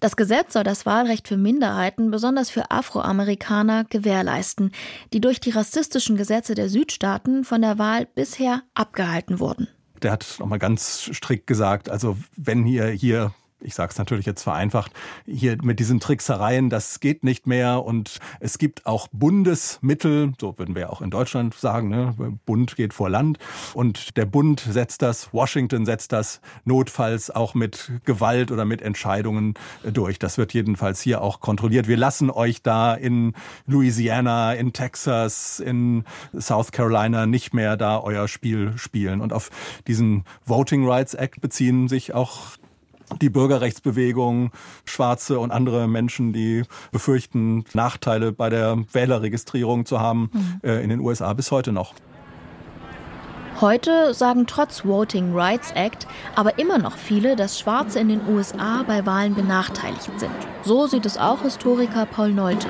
[0.00, 4.72] Das Gesetz soll das Wahlrecht für Minderheiten, besonders für Afroamerikaner, gewährleisten,
[5.12, 9.68] die durch die rassistischen Gesetze der Südstaaten von der Wahl bisher abgehalten wurden.
[10.02, 13.32] Der hat nochmal ganz strikt gesagt, also wenn ihr hier
[13.64, 14.92] ich sage es natürlich jetzt vereinfacht,
[15.26, 17.84] hier mit diesen Tricksereien, das geht nicht mehr.
[17.84, 22.14] Und es gibt auch Bundesmittel, so würden wir auch in Deutschland sagen, ne?
[22.46, 23.38] Bund geht vor Land.
[23.74, 29.54] Und der Bund setzt das, Washington setzt das notfalls auch mit Gewalt oder mit Entscheidungen
[29.84, 30.18] durch.
[30.18, 31.88] Das wird jedenfalls hier auch kontrolliert.
[31.88, 33.34] Wir lassen euch da in
[33.66, 36.04] Louisiana, in Texas, in
[36.38, 39.20] South Carolina nicht mehr da euer Spiel spielen.
[39.20, 39.50] Und auf
[39.86, 42.56] diesen Voting Rights Act beziehen sich auch
[43.20, 44.50] die Bürgerrechtsbewegung,
[44.84, 50.60] Schwarze und andere Menschen, die befürchten, Nachteile bei der Wählerregistrierung zu haben, mhm.
[50.62, 51.94] äh, in den USA bis heute noch.
[53.60, 58.82] Heute sagen trotz Voting Rights Act aber immer noch viele, dass Schwarze in den USA
[58.82, 60.32] bei Wahlen benachteiligt sind.
[60.64, 62.68] So sieht es auch Historiker Paul Neute.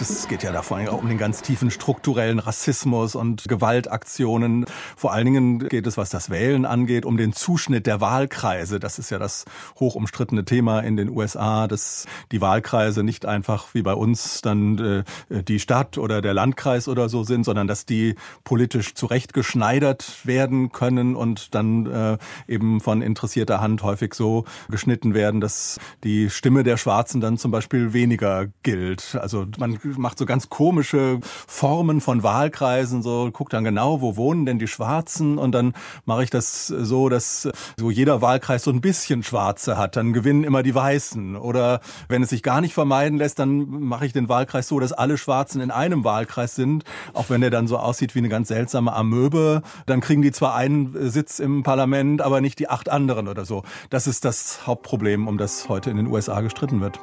[0.00, 4.64] Es geht ja da vor allem auch um den ganz tiefen strukturellen Rassismus und Gewaltaktionen.
[4.96, 8.78] Vor allen Dingen geht es, was das Wählen angeht, um den Zuschnitt der Wahlkreise.
[8.78, 9.44] Das ist ja das
[9.80, 15.04] hoch umstrittene Thema in den USA, dass die Wahlkreise nicht einfach wie bei uns dann
[15.30, 20.70] äh, die Stadt oder der Landkreis oder so sind, sondern dass die politisch zurechtgeschneidert werden
[20.70, 26.62] können und dann äh, eben von interessierter Hand häufig so geschnitten werden, dass die Stimme
[26.62, 29.16] der Schwarzen dann zum Beispiel weniger gilt.
[29.20, 34.46] Also man macht so ganz komische Formen von Wahlkreisen, so guckt dann genau, wo wohnen
[34.46, 35.74] denn die Schwarzen und dann
[36.04, 40.44] mache ich das so, dass so jeder Wahlkreis so ein bisschen Schwarze hat, dann gewinnen
[40.44, 44.28] immer die Weißen oder wenn es sich gar nicht vermeiden lässt, dann mache ich den
[44.28, 46.84] Wahlkreis so, dass alle Schwarzen in einem Wahlkreis sind,
[47.14, 50.54] auch wenn der dann so aussieht wie eine ganz seltsame Amöbe, dann kriegen die zwar
[50.54, 53.62] einen Sitz im Parlament, aber nicht die acht anderen oder so.
[53.90, 57.00] Das ist das Hauptproblem, um das heute in den USA gestritten wird.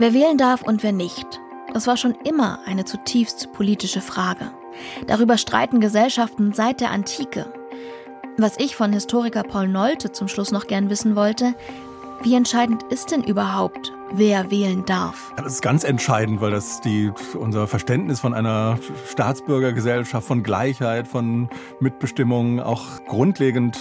[0.00, 1.42] Wer wählen darf und wer nicht,
[1.74, 4.50] das war schon immer eine zutiefst politische Frage.
[5.06, 7.52] Darüber streiten Gesellschaften seit der Antike.
[8.38, 11.54] Was ich von Historiker Paul Nolte zum Schluss noch gern wissen wollte,
[12.22, 15.34] wie entscheidend ist denn überhaupt, wer wählen darf?
[15.36, 21.50] Das ist ganz entscheidend, weil das die, unser Verständnis von einer Staatsbürgergesellschaft, von Gleichheit, von
[21.78, 23.78] Mitbestimmung auch grundlegend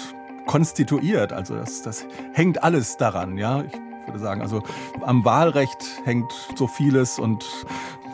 [0.47, 1.31] konstituiert.
[1.31, 3.37] Also das, das hängt alles daran.
[3.37, 3.71] Ja, ich
[4.09, 4.41] würde sagen.
[4.41, 4.61] Also
[5.01, 7.45] am Wahlrecht hängt so vieles und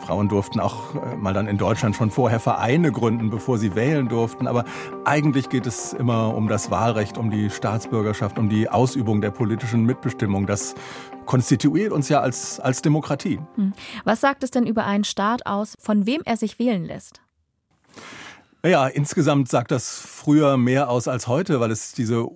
[0.06, 4.08] Frauen durften auch äh, mal dann in Deutschland schon vorher Vereine gründen, bevor sie wählen
[4.08, 4.46] durften.
[4.46, 4.64] Aber
[5.04, 9.84] eigentlich geht es immer um das Wahlrecht, um die Staatsbürgerschaft, um die Ausübung der politischen
[9.84, 10.46] Mitbestimmung.
[10.46, 10.76] Das
[11.24, 13.40] konstituiert uns ja als, als Demokratie.
[13.56, 13.72] Hm.
[14.04, 17.20] Was sagt es denn über einen Staat aus, von wem er sich wählen lässt?
[18.64, 22.26] Ja, insgesamt sagt das früher mehr aus als heute, weil es diese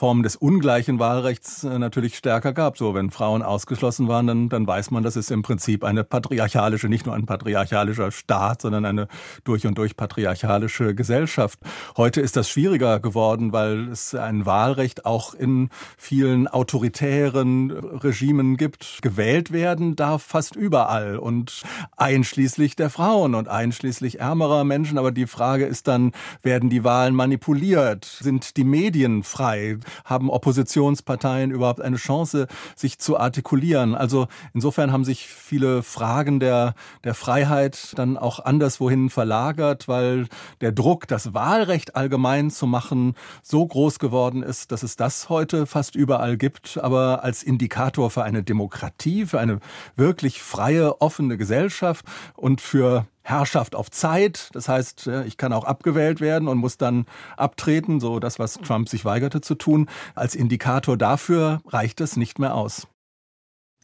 [0.00, 2.78] Formen des ungleichen Wahlrechts äh, natürlich stärker gab.
[2.78, 6.88] So, wenn Frauen ausgeschlossen waren, dann, dann weiß man, das ist im Prinzip eine patriarchalische,
[6.88, 9.08] nicht nur ein patriarchalischer Staat, sondern eine
[9.44, 11.58] durch und durch patriarchalische Gesellschaft.
[11.98, 19.00] Heute ist das schwieriger geworden, weil es ein Wahlrecht auch in vielen autoritären Regimen gibt.
[19.02, 21.60] Gewählt werden darf fast überall und
[21.98, 24.96] einschließlich der Frauen und einschließlich ärmerer Menschen.
[24.96, 28.06] Aber die Frage ist dann, werden die Wahlen manipuliert?
[28.06, 29.76] Sind die Medien frei?
[30.04, 33.94] Haben Oppositionsparteien überhaupt eine Chance, sich zu artikulieren?
[33.94, 36.74] Also insofern haben sich viele Fragen der,
[37.04, 40.28] der Freiheit dann auch anderswohin verlagert, weil
[40.60, 45.66] der Druck, das Wahlrecht allgemein zu machen, so groß geworden ist, dass es das heute
[45.66, 46.78] fast überall gibt.
[46.78, 49.60] Aber als Indikator für eine Demokratie, für eine
[49.96, 52.04] wirklich freie, offene Gesellschaft
[52.36, 54.50] und für Herrschaft auf Zeit.
[54.52, 57.06] Das heißt, ich kann auch abgewählt werden und muss dann
[57.36, 59.88] abtreten, so das, was Trump sich weigerte zu tun.
[60.14, 62.86] Als Indikator dafür reicht es nicht mehr aus.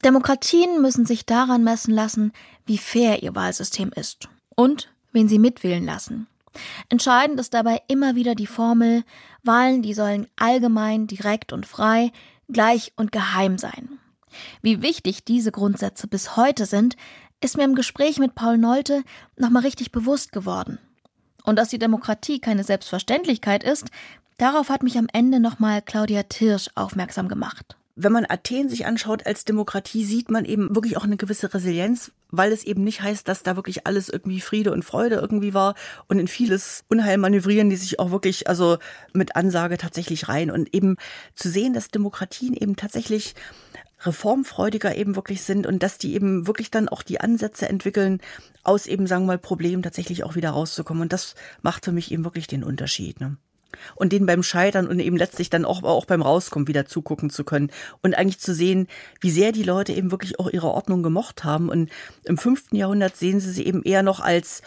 [0.04, 2.32] Demokratien müssen sich daran messen lassen,
[2.66, 6.26] wie fair ihr Wahlsystem ist und wen sie mitwählen lassen.
[6.88, 9.04] Entscheidend ist dabei immer wieder die Formel,
[9.42, 12.12] Wahlen, die sollen allgemein, direkt und frei,
[12.48, 13.98] gleich und geheim sein.
[14.60, 16.96] Wie wichtig diese Grundsätze bis heute sind,
[17.46, 19.04] ist mir im Gespräch mit Paul Nolte
[19.36, 20.80] nochmal richtig bewusst geworden.
[21.44, 23.86] Und dass die Demokratie keine Selbstverständlichkeit ist,
[24.36, 27.76] darauf hat mich am Ende nochmal Claudia Tirsch aufmerksam gemacht.
[27.98, 32.12] Wenn man Athen sich anschaut als Demokratie, sieht man eben wirklich auch eine gewisse Resilienz,
[32.30, 35.74] weil es eben nicht heißt, dass da wirklich alles irgendwie Friede und Freude irgendwie war
[36.06, 38.76] und in vieles Unheil manövrieren die sich auch wirklich also
[39.14, 40.96] mit Ansage tatsächlich rein und eben
[41.34, 43.34] zu sehen, dass Demokratien eben tatsächlich
[44.00, 48.20] reformfreudiger eben wirklich sind und dass die eben wirklich dann auch die Ansätze entwickeln,
[48.62, 51.02] aus eben, sagen wir mal, Problemen tatsächlich auch wieder rauszukommen.
[51.02, 53.20] Und das macht für mich eben wirklich den Unterschied.
[53.20, 53.38] Ne?
[53.94, 57.44] Und denen beim Scheitern und eben letztlich dann auch, auch beim Rauskommen wieder zugucken zu
[57.44, 57.70] können
[58.02, 58.88] und eigentlich zu sehen,
[59.20, 61.68] wie sehr die Leute eben wirklich auch ihre Ordnung gemocht haben.
[61.68, 61.90] Und
[62.24, 64.62] im fünften Jahrhundert sehen sie sie eben eher noch als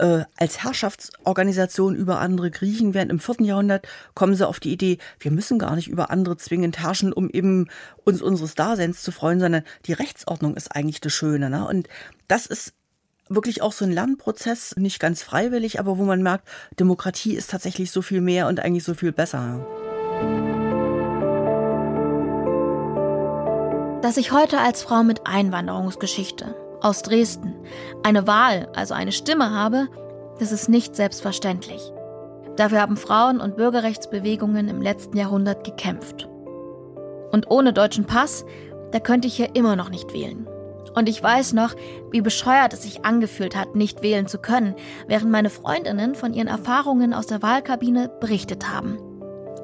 [0.00, 4.98] äh, als Herrschaftsorganisation über andere Griechen, während im vierten Jahrhundert kommen sie auf die Idee,
[5.18, 7.68] wir müssen gar nicht über andere zwingend herrschen, um eben
[8.04, 11.50] uns unseres Daseins zu freuen, sondern die Rechtsordnung ist eigentlich das Schöne.
[11.50, 11.66] Ne?
[11.68, 11.88] Und
[12.28, 12.72] das ist
[13.30, 16.46] wirklich auch so ein Lernprozess, nicht ganz freiwillig, aber wo man merkt,
[16.78, 19.64] Demokratie ist tatsächlich so viel mehr und eigentlich so viel besser.
[24.02, 27.54] Dass ich heute als Frau mit Einwanderungsgeschichte aus Dresden
[28.02, 29.88] eine Wahl, also eine Stimme habe,
[30.38, 31.80] das ist nicht selbstverständlich.
[32.56, 36.28] Dafür haben Frauen- und Bürgerrechtsbewegungen im letzten Jahrhundert gekämpft.
[37.30, 38.44] Und ohne deutschen Pass,
[38.90, 40.49] da könnte ich hier immer noch nicht wählen.
[40.94, 41.74] Und ich weiß noch,
[42.10, 44.74] wie bescheuert es sich angefühlt hat, nicht wählen zu können,
[45.06, 48.98] während meine Freundinnen von ihren Erfahrungen aus der Wahlkabine berichtet haben.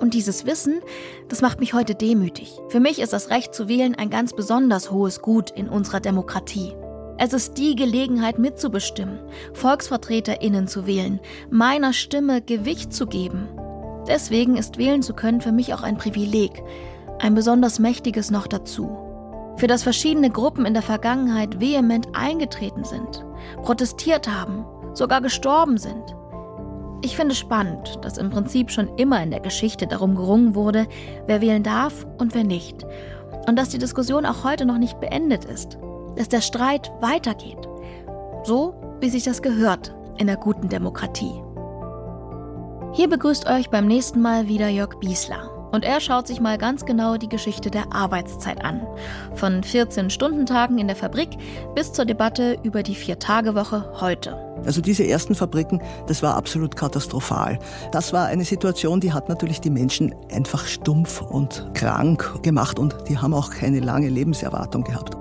[0.01, 0.81] Und dieses Wissen,
[1.29, 2.53] das macht mich heute demütig.
[2.69, 6.75] Für mich ist das Recht zu wählen ein ganz besonders hohes Gut in unserer Demokratie.
[7.19, 9.21] Es ist die Gelegenheit mitzubestimmen,
[9.55, 11.19] Volksvertreterinnen zu wählen,
[11.51, 13.49] meiner Stimme Gewicht zu geben.
[14.07, 16.63] Deswegen ist wählen zu können für mich auch ein Privileg,
[17.19, 19.06] ein besonders mächtiges noch dazu.
[19.57, 23.25] Für das verschiedene Gruppen in der Vergangenheit vehement eingetreten sind,
[23.63, 26.15] protestiert haben, sogar gestorben sind.
[27.03, 30.87] Ich finde spannend, dass im Prinzip schon immer in der Geschichte darum gerungen wurde,
[31.27, 32.85] wer wählen darf und wer nicht.
[33.47, 35.79] Und dass die Diskussion auch heute noch nicht beendet ist
[36.17, 37.69] dass der Streit weitergeht.
[38.43, 41.43] So, wie sich das gehört in der guten Demokratie.
[42.93, 45.56] Hier begrüßt euch beim nächsten Mal wieder Jörg Biesler.
[45.77, 48.81] Und er schaut sich mal ganz genau die Geschichte der Arbeitszeit an.
[49.35, 51.37] Von 14-Stunden-Tagen in der Fabrik
[51.75, 54.39] bis zur Debatte über die Vier-Tage-Woche heute.
[54.65, 57.59] Also diese ersten Fabriken, das war absolut katastrophal.
[57.93, 62.97] Das war eine Situation, die hat natürlich die Menschen einfach stumpf und krank gemacht und
[63.11, 65.15] die haben auch keine lange Lebenserwartung gehabt.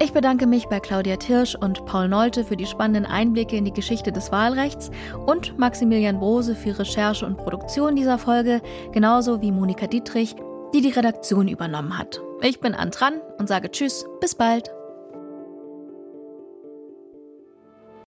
[0.00, 3.72] Ich bedanke mich bei Claudia Tirsch und Paul Nolte für die spannenden Einblicke in die
[3.72, 4.92] Geschichte des Wahlrechts
[5.26, 10.36] und Maximilian Brose für Recherche und Produktion dieser Folge, genauso wie Monika Dietrich,
[10.72, 12.20] die die Redaktion übernommen hat.
[12.42, 14.70] Ich bin Antran und sage Tschüss, bis bald.